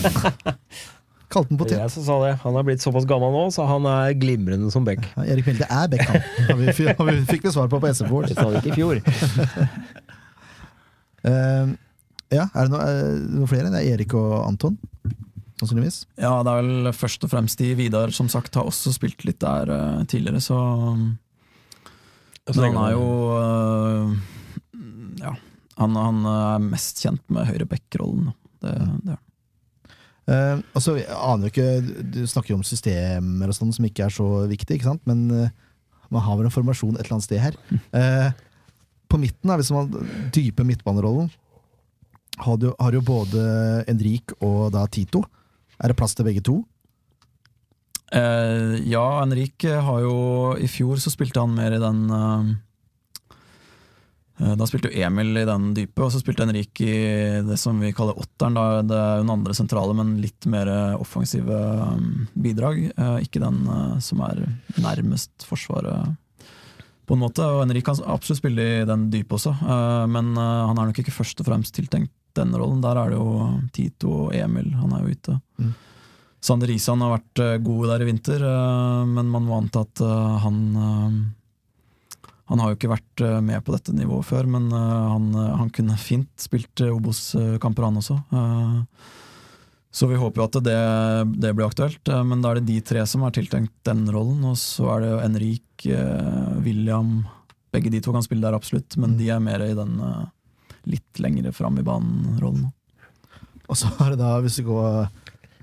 [1.27, 1.81] Kalte den Det er potet.
[1.81, 2.35] jeg som sa det.
[2.45, 5.03] Han er blitt såpass gammel nå, så han er glimrende som bekk.
[5.17, 8.21] Ja, Erik Mjelde er Beckham, har vi, har vi, fikk vi svar på på SFO.
[8.23, 9.01] Det sa vi ikke i fjor.
[11.27, 11.73] uh,
[12.37, 13.73] ja, er det noe, eh, noen flere?
[13.73, 14.79] Det er Erik og Anton,
[15.59, 15.99] sannsynligvis.
[16.15, 17.73] Ja, det er vel først og fremst de.
[17.75, 20.63] Vidar som sagt har også spilt litt der uh, tidligere, så
[22.47, 24.15] Så Men han er jo uh,
[25.19, 25.35] Ja,
[25.75, 28.31] han, han er mest kjent med høyre back-rollen.
[28.63, 29.26] Det, det er han.
[30.27, 34.09] Eh, altså, jeg aner jo ikke Du snakker jo om systemer og sånn som ikke
[34.09, 35.03] er så viktig, ikke sant?
[35.07, 35.47] men uh,
[36.11, 37.55] man har vel en formasjon et eller annet sted her.
[37.95, 38.31] Uh,
[39.07, 39.91] på midten, hvis man
[40.35, 41.29] dype midtbanerollen,
[42.43, 43.43] har du, har jo både
[43.89, 45.23] Enrik og da Tito.
[45.79, 46.59] Er det plass til begge to?
[48.07, 50.13] Ja, Henrik har jo
[50.63, 52.05] I fjor så spilte han mer i den
[54.37, 56.91] Da spilte jo Emil i den dype, og så spilte Henrik i
[57.41, 58.53] det som vi kaller åtteren.
[58.53, 58.65] Da.
[58.85, 60.69] Det er jo den andre sentrale, men litt mer
[60.99, 62.83] offensive um, bidrag.
[62.93, 64.43] Eh, Ikke den eh, som er
[64.77, 66.13] nærmest Forsvaret,
[67.09, 67.41] på en måte.
[67.49, 71.01] Og Henrik kan absolutt spille i den dype også, eh, men eh, han er nok
[71.01, 72.83] ikke først og fremst tiltenkt den rollen.
[72.85, 75.39] Der er det jo Tito og Emil, han er jo ute.
[75.57, 75.73] Mm.
[76.47, 80.05] Sander Isan har vært eh, god der i vinter, eh, men man må anta at
[80.05, 81.17] eh, han eh,
[82.47, 85.55] han har jo ikke vært eh, med på dette nivået før, men eh, han, eh,
[85.59, 88.21] han kunne fint spilt Obos-kamper, han også.
[89.97, 90.77] Så vi håper jo at det,
[91.41, 94.43] det blir aktuelt, men da er det de tre som er tiltenkt den rollen.
[94.45, 95.87] Og så er det jo Henrik,
[96.61, 97.15] William
[97.73, 99.97] Begge de to kan spille der, absolutt, men de er mer i den
[100.87, 102.69] litt lengre fram i banen-rollen.
[103.67, 105.09] Og så er det da, hvis vi går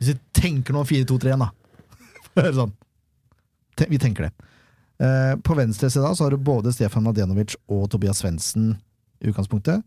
[0.01, 2.51] Hvis vi tenker nå 4-2-3-1, da.
[2.59, 2.75] Sånn.
[3.87, 4.51] Vi tenker det.
[5.03, 8.77] Eh, på venstre side da, så har du både Stefan Mladenovic og Tobias Svendsen
[9.21, 9.83] i utgangspunktet.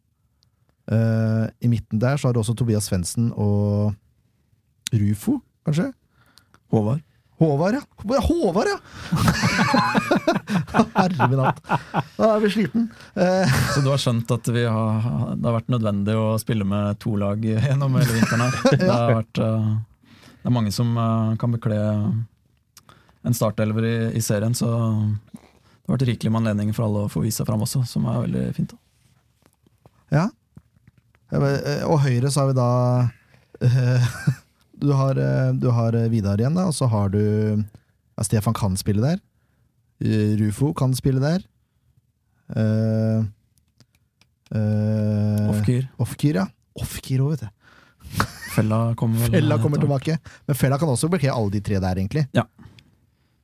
[0.92, 3.94] Eh, I midten der så har du også Tobias Svendsen og
[4.92, 5.92] Rufo, kanskje?
[6.72, 7.04] Håvard?
[7.38, 7.84] Håvard, ja!
[8.26, 8.78] Håvard, ja!
[10.98, 11.60] Herre min hatt.
[12.18, 12.88] Da er vi sliten.
[13.14, 16.98] Eh, Så du har skjønt at vi har, det har vært nødvendig å spille med
[17.04, 18.58] to lag gjennom hele vinteren her?
[18.82, 20.98] Det, har vært, det er mange som
[21.40, 21.78] kan bekle
[23.28, 27.12] en startelver i, i serien, så det har vært rikelig med anledninger for alle å
[27.12, 28.74] få vise seg fram også, som er veldig fint.
[28.74, 28.82] da.
[30.18, 30.26] Ja.
[31.32, 32.72] Ja, eh, Og høyre så har vi da
[33.68, 34.20] uh,
[34.84, 38.78] Du har, eh, du har Vidar igjen, da, og så har du ja, Stefan kan
[38.78, 39.24] spille der.
[40.38, 41.42] Rufo kan spille der.
[42.54, 43.26] Uh,
[45.50, 46.46] Offkyr, Offkir, ja.
[46.78, 48.28] Offkyr òg, vet du.
[48.54, 50.20] Fella kommer vel Fella kommer tilbake.
[50.46, 52.28] Men Fella kan også blokkere alle de tre der, egentlig.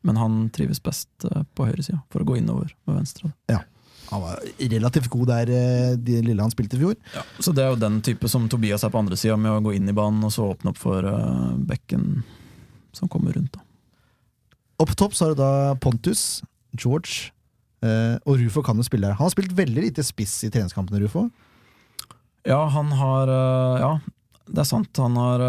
[0.04, 3.32] Men han trives best eh, på høyresida, for å gå innover med venstre.
[3.51, 3.62] Ja.
[4.10, 6.97] Han var relativt god der, eh, de lille han spilte i fjor.
[7.39, 9.76] Så det er jo den type som Tobias er på andre sida, med å gå
[9.78, 12.26] inn i banen og så åpne opp for eh, bekken
[12.93, 13.56] som kommer rundt.
[13.56, 13.64] da.
[14.84, 16.43] Opp topp så har du da Pontus,
[16.76, 17.32] George
[17.84, 19.18] og Rufo kan jo spille der.
[19.18, 21.26] Han har spilt veldig lite spiss i treningskampene, Rufo.
[22.47, 23.89] Ja, han har Ja,
[24.47, 25.01] det er sant.
[25.04, 25.43] Han har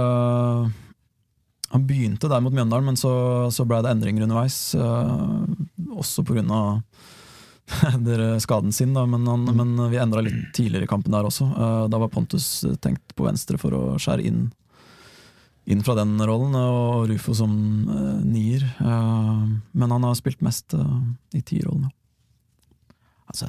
[1.75, 3.13] Han begynte der mot Mjøndalen, men så,
[3.55, 4.59] så ble det endringer underveis.
[4.79, 6.83] øh, også av
[8.45, 11.49] skaden sin, da, men, han, men vi endra litt tidligere i kampen der også.
[11.49, 14.45] Øh, da var Pontus tenkt på venstre for å skjære inn
[15.65, 17.53] inn fra den rollen, og Rufo som
[17.89, 18.67] øh, nier.
[18.85, 20.97] Øh, men han har spilt mest øh,
[21.33, 21.89] i tierrollen.
[23.29, 23.49] Altså.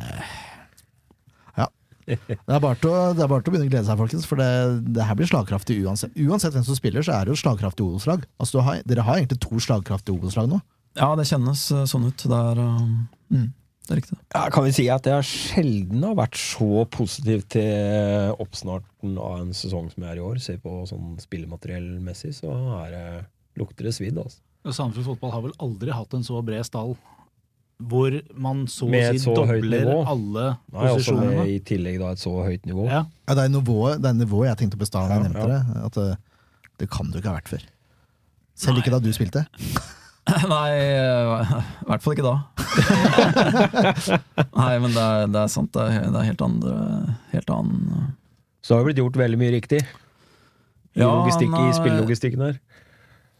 [2.05, 4.27] Det er bare til å, det er bare til å begynne å glede seg, folkens,
[4.29, 4.49] for det,
[4.95, 6.13] det her blir slagkraftig uansett.
[6.21, 8.25] Uansett hvem som spiller, så er det jo slagkraftig Obos-lag.
[8.41, 10.61] Altså, dere har egentlig to slagkraftige Obos-lag nå.
[10.95, 12.25] Ja, det kjennes øh, sånn ut.
[12.29, 12.83] Det er, øh,
[13.33, 13.47] mm,
[13.87, 14.19] det er riktig.
[14.35, 19.51] Ja, kan vi si at jeg sjelden har vært så positiv til oppstarten av en
[19.57, 20.39] sesong som jeg er i år.
[20.43, 22.53] Ser på sånn spillemateriellmessig, så
[22.83, 23.05] er det,
[23.59, 24.21] lukter det svidd.
[24.21, 24.39] Altså.
[24.65, 26.95] Sandefjord fotball har vel aldri hatt en så bred stall
[27.77, 31.33] hvor man så å si dobler alle Nei, posisjonene.
[31.41, 32.85] med i tillegg da et så høyt nivå.
[32.87, 33.03] Ja.
[33.27, 35.59] Ja, det er nivået, det er nivået jeg tenkte på i stad ja, Ja, det.
[35.89, 36.07] At det,
[36.79, 37.67] det kan du ikke ha vært før.
[38.55, 39.43] Selv ikke da du spilte.
[40.55, 42.37] Nei, i hvert fall ikke da.
[44.61, 45.69] Nei, men det er, det er sant.
[45.75, 46.79] Det er, det er helt andre
[47.35, 48.07] helt annen
[48.63, 51.35] Så det har blitt gjort veldig mye riktig i, Ja, i
[51.75, 52.57] spillelogistikken her.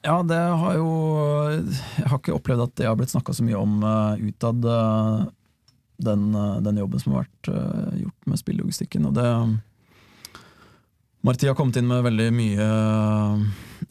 [0.05, 0.89] Ja, det har jo
[1.49, 5.25] Jeg har ikke opplevd at det har blitt snakka så mye om uh, utad, uh,
[5.97, 9.07] den, uh, den jobben som har vært uh, gjort med spillelogistikken.
[9.09, 9.29] Og det
[11.25, 12.65] Marti har kommet inn med veldig mye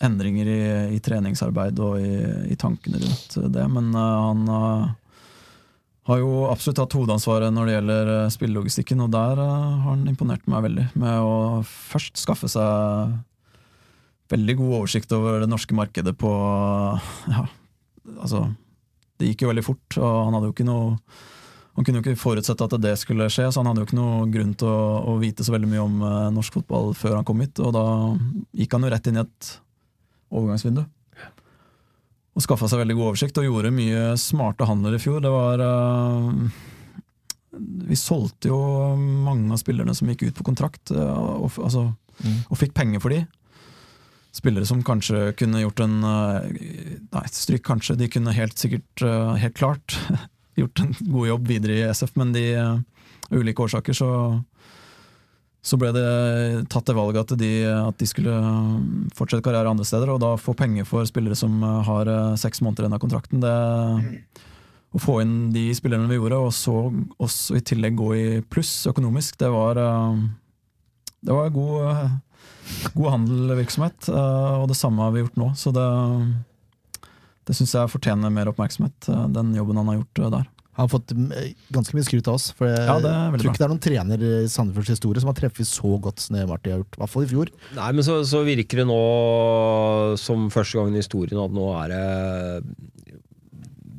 [0.07, 0.61] endringer i,
[0.95, 2.13] i treningsarbeid og i,
[2.55, 4.45] i tankene rundt det, men han
[6.07, 10.63] har jo absolutt hatt hovedansvaret når det gjelder spillelogistikken, og der har han imponert meg
[10.69, 11.35] veldig med å
[11.67, 13.19] først skaffe seg
[14.33, 16.33] veldig god oversikt over det norske markedet på
[17.29, 17.45] Ja,
[18.17, 18.47] altså
[19.21, 20.99] Det gikk jo veldig fort, og han hadde jo ikke noe
[21.75, 24.27] han kunne jo ikke forutsette at det skulle skje, så han hadde jo ikke noe
[24.31, 27.41] grunn til å, å vite så veldig mye om eh, norsk fotball før han kom
[27.43, 27.87] hit, og da
[28.55, 29.49] gikk han jo rett inn i et
[30.31, 30.85] overgangsvindu.
[32.35, 35.19] Og skaffa seg veldig god oversikt, og gjorde mye smarte handler i fjor.
[35.23, 36.31] Det var eh,
[37.91, 38.61] Vi solgte jo
[39.27, 41.89] mange av spillerne som gikk ut på kontrakt, eh, og, altså,
[42.23, 42.39] mm.
[42.49, 43.25] og fikk penger for de.
[44.35, 46.47] Spillere som kanskje kunne gjort en eh,
[47.15, 47.99] Nei, stryk kanskje.
[48.01, 49.95] De kunne helt sikkert, eh, helt klart,
[50.61, 52.75] gjort en god jobb videre i SF, men de, eh,
[53.31, 54.11] av ulike årsaker så
[55.65, 58.33] så ble det tatt det valget at de, at de skulle
[59.17, 62.97] fortsette karriere andre steder, og da få penger for spillere som har seks måneder igjen
[62.99, 63.41] av kontrakten.
[63.41, 64.43] Det,
[64.93, 66.75] å få inn de spillerne vi gjorde, og så
[67.17, 69.81] også i tillegg gå i pluss økonomisk, det var
[71.25, 75.53] Det var god, eh, god handelvirksomhet, eh, og det samme har vi gjort nå.
[75.57, 75.87] Så det,
[77.49, 80.51] det syns jeg fortjener mer oppmerksomhet, eh, den jobben han har gjort der.
[80.75, 81.13] Han har fått
[81.71, 82.49] ganske mye skryt av oss.
[82.59, 85.69] For jeg Ja, tror ikke det er noen trener i Sandefjords historie som har treffet
[85.71, 86.97] så godt som det Marti har gjort.
[86.99, 87.53] I hvert fall i fjor.
[87.77, 88.99] Nei, men så, så virker det nå
[90.19, 92.65] som første gangen i historien at nå er det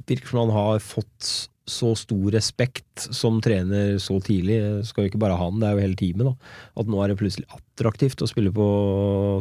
[0.05, 1.29] Virker som han har fått
[1.65, 4.59] så stor respekt som trener så tidlig.
[4.85, 6.27] Skal jo ikke bare han, det er jo hele teamet.
[6.29, 8.67] da At nå er det plutselig attraktivt å spille på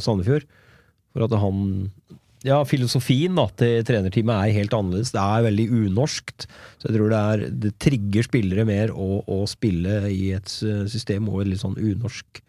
[0.05, 0.47] Sandefjord.
[1.15, 1.67] For at han
[2.45, 5.13] Ja, filosofien da til trenerteamet er helt annerledes.
[5.15, 6.49] Det er veldig unorskt.
[6.81, 11.29] Så jeg tror det er Det trigger spillere mer å, å spille i et system
[11.29, 12.41] og en litt sånn unorsk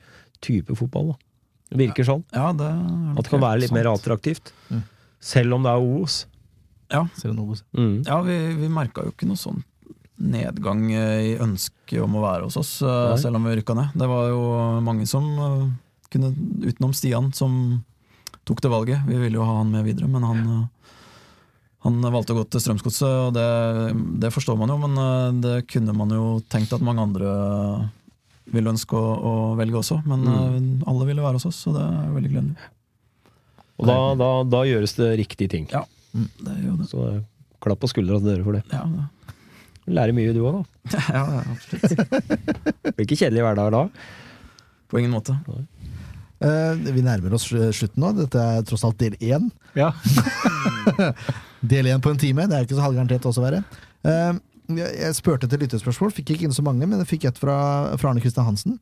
[0.44, 1.14] type fotball.
[1.14, 2.24] da Det virker sånn.
[2.32, 4.54] Ja, det At det kan være litt mer attraktivt.
[4.70, 4.84] Mm.
[5.20, 6.24] Selv om det er Obos.
[6.94, 7.64] Obos.
[7.78, 8.04] Mm.
[8.06, 9.64] Ja, vi, vi merka jo ikke noe sånn
[10.16, 13.18] nedgang eh, i ønsket om å være hos oss, eh, Nei.
[13.20, 13.98] selv om vi rykka ned.
[14.00, 14.46] Det var jo
[14.86, 15.66] mange som eh,
[16.14, 16.32] kunne,
[16.64, 17.84] utenom Stian, som
[18.48, 19.04] tok det valget.
[19.10, 20.46] Vi ville jo ha han med videre, men han,
[21.84, 23.50] han valgte å gå til Strømsgodset, og det,
[24.24, 27.34] det forstår man jo, men det kunne man jo tenkt at mange andre
[28.54, 30.00] ville ønske å, å velge også.
[30.06, 30.86] Men mm.
[30.86, 32.72] alle ville være hos oss, så det er veldig gledelig.
[33.76, 35.66] Og da, da, da gjøres det riktige ting.
[35.74, 35.84] Ja.
[36.16, 36.88] Det gjør det.
[36.90, 37.22] Så eh,
[37.64, 38.64] klapp på skuldra til dere for det.
[38.72, 39.36] Ja, det.
[39.96, 41.00] Lærer mye du òg, da.
[41.16, 42.94] ja, ja, absolutt.
[42.96, 43.84] Blir ikke kjedelig hverdag da.
[44.90, 45.36] På ingen måte.
[46.42, 48.12] Uh, vi nærmer oss slutten nå.
[48.18, 49.52] Dette er tross alt del én.
[49.78, 49.92] Ja.
[51.66, 52.48] Del én på en time.
[52.50, 53.62] Det er ikke så halvgarantert også å være.
[54.06, 54.38] Uh,
[54.74, 57.58] jeg, jeg spurte etter lyttespørsmål, fikk ikke inn så mange, men jeg fikk et fra,
[58.02, 58.80] fra Arne Kristian Hansen.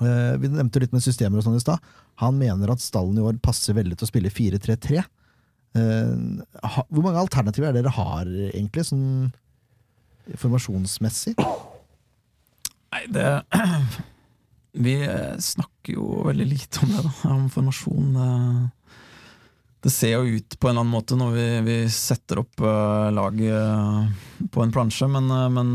[0.00, 1.82] Uh, vi nevnte litt med systemer og sånn i stad.
[2.22, 5.04] Han mener at stallen i år passer veldig til å spille 4-3-3.
[5.74, 6.14] Eh,
[6.62, 9.32] ha, hvor mange alternativer er dere har, egentlig, sånn
[10.40, 11.34] formasjonsmessig?
[12.94, 13.28] Nei, det
[14.84, 17.12] Vi eh, snakker jo veldig lite om det, da.
[17.34, 18.16] Om formasjon.
[18.18, 18.96] eh.
[19.84, 22.62] Det ser jo ut på en eller annen måte når vi, vi setter opp
[23.12, 25.68] laget på en plansje, men, men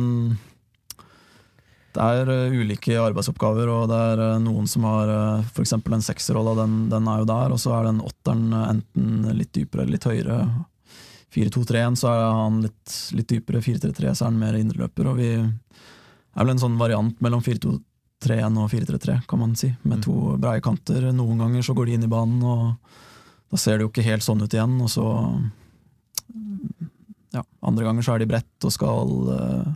[1.99, 5.73] det er eh, ulike arbeidsoppgaver, og det er eh, noen som har uh, f.eks.
[5.75, 9.51] en sekserrolle, den, den er jo der, og så er den åtteren eh, enten litt
[9.55, 10.37] dypere eller litt høyere.
[11.35, 13.61] 4-2-3-1, så er han litt, litt dypere.
[13.65, 15.11] 4-3-3, så er han mer indreløper.
[15.11, 19.69] Og vi er vel en sånn variant mellom 4-2-3-1 og 4-3-3, kan man si.
[19.83, 21.11] Med to breie kanter.
[21.13, 24.25] Noen ganger så går de inn i banen, og da ser det jo ikke helt
[24.25, 24.79] sånn ut igjen.
[24.81, 25.05] Og så
[27.35, 29.69] ja, Andre ganger så er de bredt og skal eh,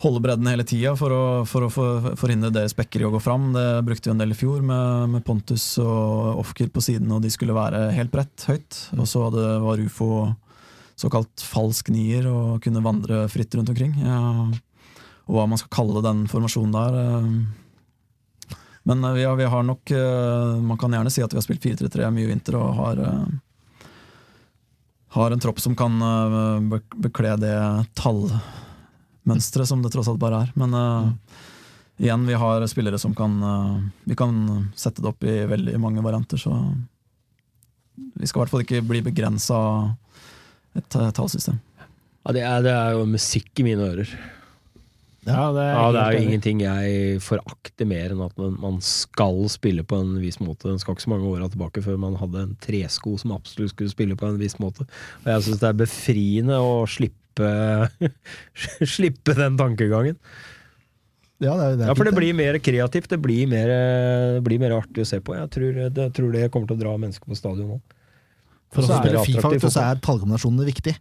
[0.00, 1.12] holde bredden hele tida for
[1.48, 1.70] for å
[2.16, 3.50] forhindre deres bekker i å gå fram.
[3.52, 7.20] Det brukte vi en del i fjor, med, med Pontus og Ofker på siden, og
[7.24, 8.78] de skulle være helt bredt, høyt.
[8.96, 10.30] Og så var Ufo
[11.00, 13.94] såkalt falsk nier og kunne vandre fritt rundt omkring.
[14.04, 14.20] Ja,
[15.28, 17.00] og hva man skal kalle den formasjonen der.
[17.04, 18.56] eh.
[18.88, 21.44] Men eh, vi har, vi har nok eh, Man kan gjerne si at vi har
[21.44, 23.24] spilt 4-3-3 mye i vinter og har eh,
[25.10, 27.56] har en tropp som kan eh, bekle det
[29.24, 30.52] tallmønsteret som det tross alt bare er.
[30.54, 31.12] Men eh,
[32.04, 36.02] igjen, vi har spillere som kan uh, Vi kan sette det opp i veldig mange
[36.02, 36.74] varianter, så
[38.14, 41.58] vi skal i hvert fall ikke bli begrensa av et eh, tallsystem.
[42.24, 44.10] Ja, det, er, det er jo musikk i mine ører.
[45.26, 48.78] Ja, det er, Ja, det er jo ingenting jeg forakter mer enn at man, man
[48.84, 50.70] skal spille på en viss måte.
[50.70, 53.92] Det skal ikke så mange åra tilbake før man hadde en tresko som absolutt skulle
[53.92, 54.86] spille på en viss måte.
[55.24, 57.19] Og jeg syns det er befriende å slippe
[58.94, 60.18] Slippe den tankegangen.
[61.40, 63.08] Ja, det er, det er Ja, for det blir mer kreativt.
[63.08, 63.70] Det blir mer,
[64.36, 65.36] det blir mer artig å se på.
[65.38, 67.80] Jeg tror, jeg tror det kommer til å dra mennesker på stadion nå.
[68.70, 70.92] For å spille Fifa så er tallkombinasjonene viktig.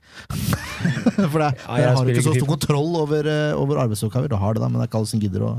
[1.32, 4.32] For det, Ja, dere jeg har ikke så stor kontroll over, eh, over arbeidsoppgaver.
[4.32, 5.52] Du har det da, men det er ikke alle som gidder å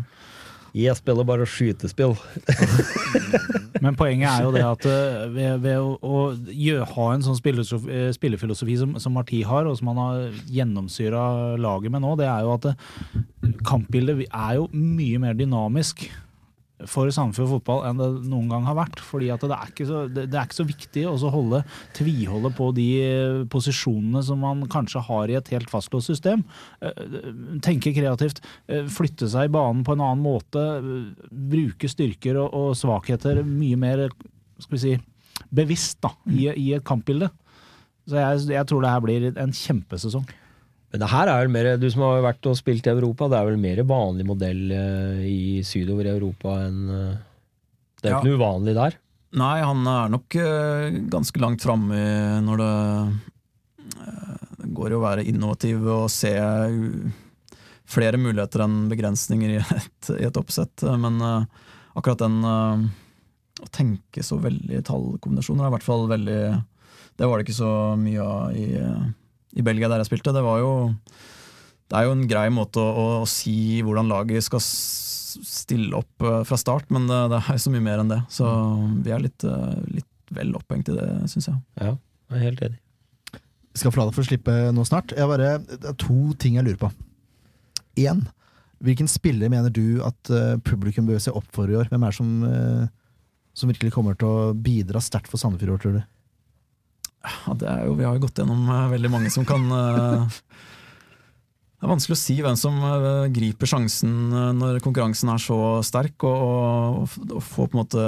[0.76, 2.14] Jeg spiller bare skytespill.
[3.84, 7.38] Men poenget er jo det at eh, ved, ved å, å gjø- ha en sånn
[7.40, 11.22] eh, spillefilosofi som, som Marti har, og som han har gjennomsyra
[11.60, 12.68] laget med nå, det er jo at
[13.66, 16.06] kampbildet er jo mye mer dynamisk
[16.88, 19.00] for Sandefjord fotball enn det noen gang har vært.
[19.04, 21.62] fordi det er så, det, er ikke så viktig å holde
[21.96, 26.44] tviholde på de eh, posisjonene som man kanskje har i et helt fastlåst system.
[26.80, 27.30] Eh,
[27.64, 30.64] Tenke kreativt, eh, flytte seg i banen på en annen måte,
[31.30, 34.06] bruke styrker og, og svakheter mye mer
[34.60, 34.96] skal vi si,
[35.54, 37.30] bevisst da, i, i et kampbilde.
[38.08, 40.26] Så jeg, jeg tror det her blir en kjempesesong.
[40.90, 43.38] Men det her er vel mer, du som har vært og spilt i Europa, det
[43.38, 47.12] er vel mer vanlig modell eh, i sydover i Europa enn eh,
[48.00, 48.18] Det er jo Ja.
[48.22, 48.96] ikke noe uvanlig der.
[49.38, 52.00] Nei, han er nok eh, ganske langt framme
[52.42, 52.72] når det
[54.60, 56.32] Det går jo å være innovativ og se
[57.90, 60.82] flere muligheter enn begrensninger i et, i et oppsett.
[60.98, 61.18] Men
[61.94, 66.36] akkurat den å tenke så veldig tallkombinasjoner er i hvert fall veldig
[67.18, 68.68] Det var det ikke så mye av i,
[69.56, 70.34] i Belgia der jeg spilte.
[70.36, 70.72] Det var jo
[71.90, 76.22] det er jo en grei måte å, å, å si hvordan laget skal stille opp
[76.26, 78.20] eh, fra start, men det, det er jo så mye mer enn det.
[78.32, 78.46] Så
[79.02, 81.58] vi er litt, eh, litt vel opphengt i det, syns jeg.
[81.82, 81.96] Ja,
[82.30, 82.80] jeg er helt enig.
[83.70, 85.14] Vi skal forlate for å slippe nå snart.
[85.14, 86.92] Jeg bare, det er to ting jeg lurer på.
[88.02, 88.22] Én.
[88.86, 91.90] Hvilken spiller mener du at eh, publikum bør se opp for i år?
[91.90, 92.30] Hvem er det som,
[93.58, 96.02] som virkelig kommer til å bidra sterkt for Sandefjord i år, tror du?
[97.20, 100.38] Ja, det er jo, vi har jo gått gjennom eh, veldig mange som kan eh,
[101.76, 106.24] Det er vanskelig å si hvem som eh, griper sjansen når konkurransen er så sterk,
[106.24, 108.06] og, og, og får på en måte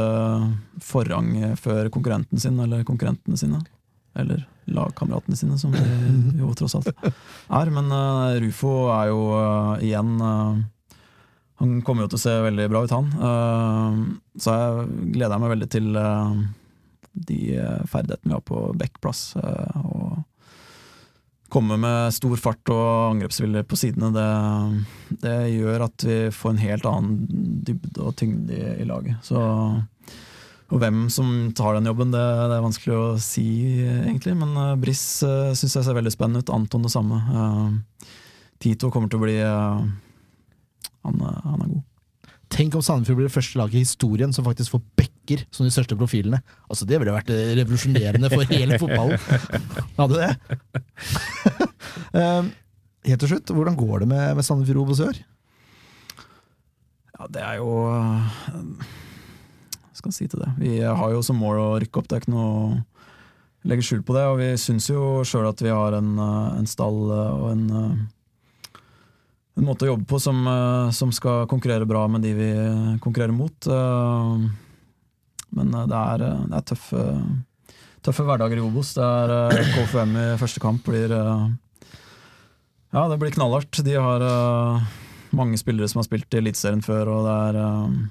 [0.84, 3.60] forrang før konkurrenten sin, eller konkurrentene sine.
[4.16, 5.82] Eller lagkameratene sine, som de
[6.40, 7.72] jo tross alt er.
[7.72, 10.60] Men uh, Rufo er jo uh, igjen uh,
[11.62, 13.08] Han kommer jo til å se veldig bra ut, han.
[14.34, 15.98] Så jeg gleder meg veldig til
[17.12, 19.24] de eh, ferdighetene vi har på backplass.
[19.36, 20.20] Å Og
[21.52, 24.28] komme med stor fart og angrepsvilje på sidene, det,
[25.20, 27.18] det gjør at vi får en helt annen
[27.66, 29.18] dybde og tyngde i, i laget.
[29.26, 29.42] Så,
[30.72, 33.44] og hvem som tar den jobben, det, det er vanskelig å si,
[33.84, 34.32] egentlig.
[34.40, 36.54] Men uh, Briss uh, syns jeg ser veldig spennende ut.
[36.56, 37.20] Anton det samme.
[37.28, 38.08] Uh,
[38.62, 39.84] Tito kommer til å bli uh,
[41.02, 41.82] han, eh, han er god.
[42.52, 45.72] Tenk om Sandefjord blir det første laget i historien som faktisk får backer som de
[45.72, 46.38] største profilene.
[46.68, 49.18] Altså Det ville vært eh, revolusjonerende for hele fotballen.
[49.96, 50.32] Hadde det?
[52.12, 52.50] um,
[53.08, 55.08] helt til slutt, hvordan går det med, med Sandefjord Obos i?
[57.16, 57.96] Ja, det er jo Hva
[59.96, 60.50] skal jeg si til det?
[60.58, 62.56] Vi har jo som mål å rykke opp, det er ikke noe
[63.68, 64.24] legge skjul på det.
[64.30, 67.64] Og vi syns jo sjøl at vi har en, eh, en stall eh, og en,
[69.60, 72.50] en måte å jobbe på som, eh, som skal konkurrere bra med de vi
[73.04, 73.66] konkurrerer mot.
[73.66, 74.46] Eh,
[75.52, 77.02] Men eh, det er, det er tøffe,
[78.02, 78.94] tøffe hverdager i Obos.
[78.96, 81.12] Det er KFUM i første kamp blir
[82.92, 83.82] Ja, det blir knallhardt.
[83.84, 84.24] De har
[85.32, 88.08] mange spillere som har spilt i Eliteserien før, og det er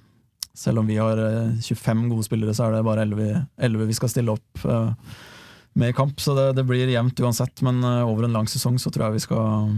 [0.53, 3.93] Selv om vi har eh, 25 gode spillere, så er det bare 11, 11 vi
[3.97, 4.65] skal stille opp
[5.73, 6.19] med i kamp.
[6.19, 9.25] Så det, det blir jevnt uansett, men over en lang sesong så tror jeg vi
[9.25, 9.71] skal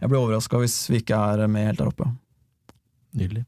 [0.00, 2.08] Jeg blir overraska hvis vi ikke er med helt der oppe.
[3.16, 3.46] Nydelig.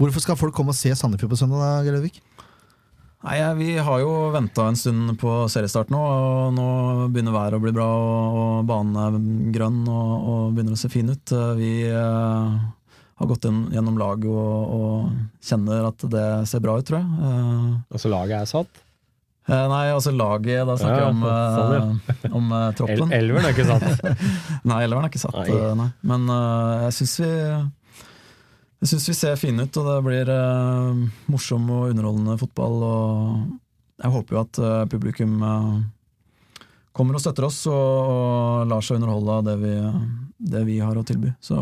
[0.00, 2.18] Hvorfor skal folk komme og se Sandefjord på søndag, da, Grøvik?
[3.22, 6.66] Nei, Vi har jo venta en stund på seriestart nå, og nå
[7.14, 9.18] begynner været å bli bra, og, og banen er
[9.54, 11.34] grønn og, og begynner å se fin ut.
[11.60, 12.56] Vi eh,
[13.22, 17.30] har gått gjennom laget og, og kjenner at det ser bra ut, tror jeg.
[17.30, 18.81] Eh, Altså, laget er satt.
[19.48, 21.22] Eh, nei, altså laget, da snakker Ja, jeg om,
[21.58, 22.32] sånn, ja.
[22.38, 23.14] om eh, El troppen.
[23.18, 24.20] Elveren er ikke satt.
[24.70, 25.56] Nei, elveren er ikke satt, Nei.
[25.56, 25.88] eh, nei.
[26.12, 27.32] Men uh, jeg syns vi
[28.82, 32.80] jeg syns vi ser fine ut, og det blir uh, morsom og underholdende fotball.
[32.82, 33.58] Og
[34.02, 35.74] jeg håper jo at eh, publikum eh,
[36.96, 37.74] kommer og støtter oss og,
[38.12, 39.74] og lar seg underholde av det vi,
[40.52, 41.30] det vi har å tilby.
[41.44, 41.58] Så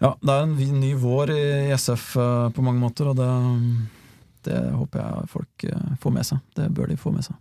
[0.00, 1.44] ja, det er en ny vår i
[1.76, 3.28] SF eh, på mange måter, og det,
[4.46, 6.40] det håper jeg folk eh, får med seg.
[6.58, 7.36] Det bør de få med seg.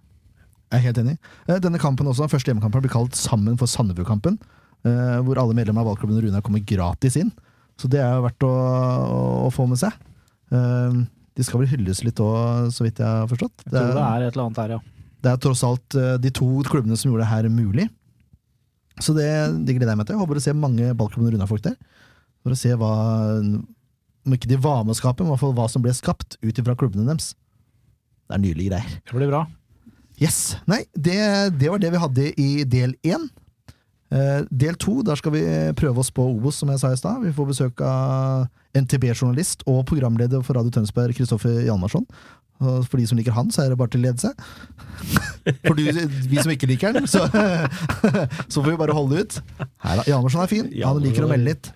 [0.74, 1.16] Jeg er helt enig.
[1.48, 4.40] Eh, Denne kampen også, den første hjemmekampen blir kalt Sammen for Sandefjordkampen.
[4.88, 7.32] eh, Hvor alle medlemmer av valgklubben Runar kommer gratis inn.
[7.78, 8.54] Så det er jo verdt å,
[9.48, 9.94] å få med seg.
[11.34, 13.64] De skal vel hylles litt òg, så vidt jeg har forstått.
[13.66, 14.82] Jeg tror det er et eller annet her, ja.
[15.24, 17.88] Det er tross alt de to klubbene som gjorde det her mulig.
[19.02, 19.26] Så det,
[19.66, 20.14] det gleder jeg meg til.
[20.20, 21.78] Jeg håper å se mange ballklubben Runar-folk der.
[22.46, 22.92] For å se hva
[24.24, 26.38] Om ikke de var med å skape, men i hvert fall hva som ble skapt
[26.42, 27.34] ut ifra klubbene deres.
[28.28, 29.00] Det er nydelige greier.
[29.04, 29.46] Det blir bra.
[30.22, 30.56] Yes.
[30.70, 31.18] Nei, det,
[31.60, 33.26] det var det vi hadde i del én.
[34.14, 35.42] Eh, del to, der skal vi
[35.80, 37.24] prøve oss på Obos, som jeg sa i stad.
[37.26, 38.46] Vi får besøk av
[38.78, 42.08] NTB-journalist og programleder for Radio Tønsberg, Kristoffer Hjalmarsson.
[42.64, 44.30] For de som liker han, så er det bare til ledelse.
[45.66, 45.82] For du,
[46.30, 47.26] vi som ikke liker han, så,
[48.54, 49.40] så får vi bare holde ut.
[49.84, 50.70] Nei da, Hjalmarsson er fin.
[50.86, 51.72] Han liker å melde litt.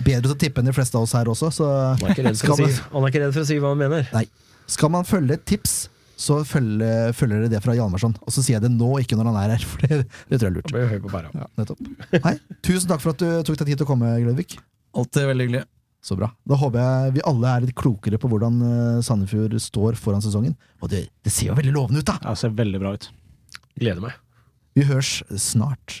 [0.00, 1.70] Bedre til å tippe enn de fleste av oss her også, så
[2.00, 3.72] Han er ikke redd for, å si, han er ikke redd for å si hva
[3.74, 4.12] han mener.
[4.14, 4.26] Nei.
[4.70, 5.74] skal man følge et tips,
[6.20, 8.14] så følger, følger dere det fra Hjalmarsson.
[8.26, 10.46] Og så sier jeg det nå, ikke når han er her, for det, det tror
[10.46, 10.72] jeg er lurt.
[10.76, 11.32] Jeg høy på bæra.
[11.34, 11.84] Ja, nettopp.
[12.26, 14.58] Hei, tusen takk for at du tok deg tid til å komme, Gløvik.
[15.00, 15.66] Alltid veldig hyggelig.
[16.02, 16.30] Så bra.
[16.48, 20.56] Da håper jeg vi alle er litt klokere på hvordan eh, Sandefjord står foran sesongen.
[20.80, 22.16] Og det, det ser jo veldig lovende ut, da!
[22.22, 23.10] Ja, det ser veldig bra ut.
[23.80, 24.16] Gleder meg.
[24.78, 26.00] Vi høres snart.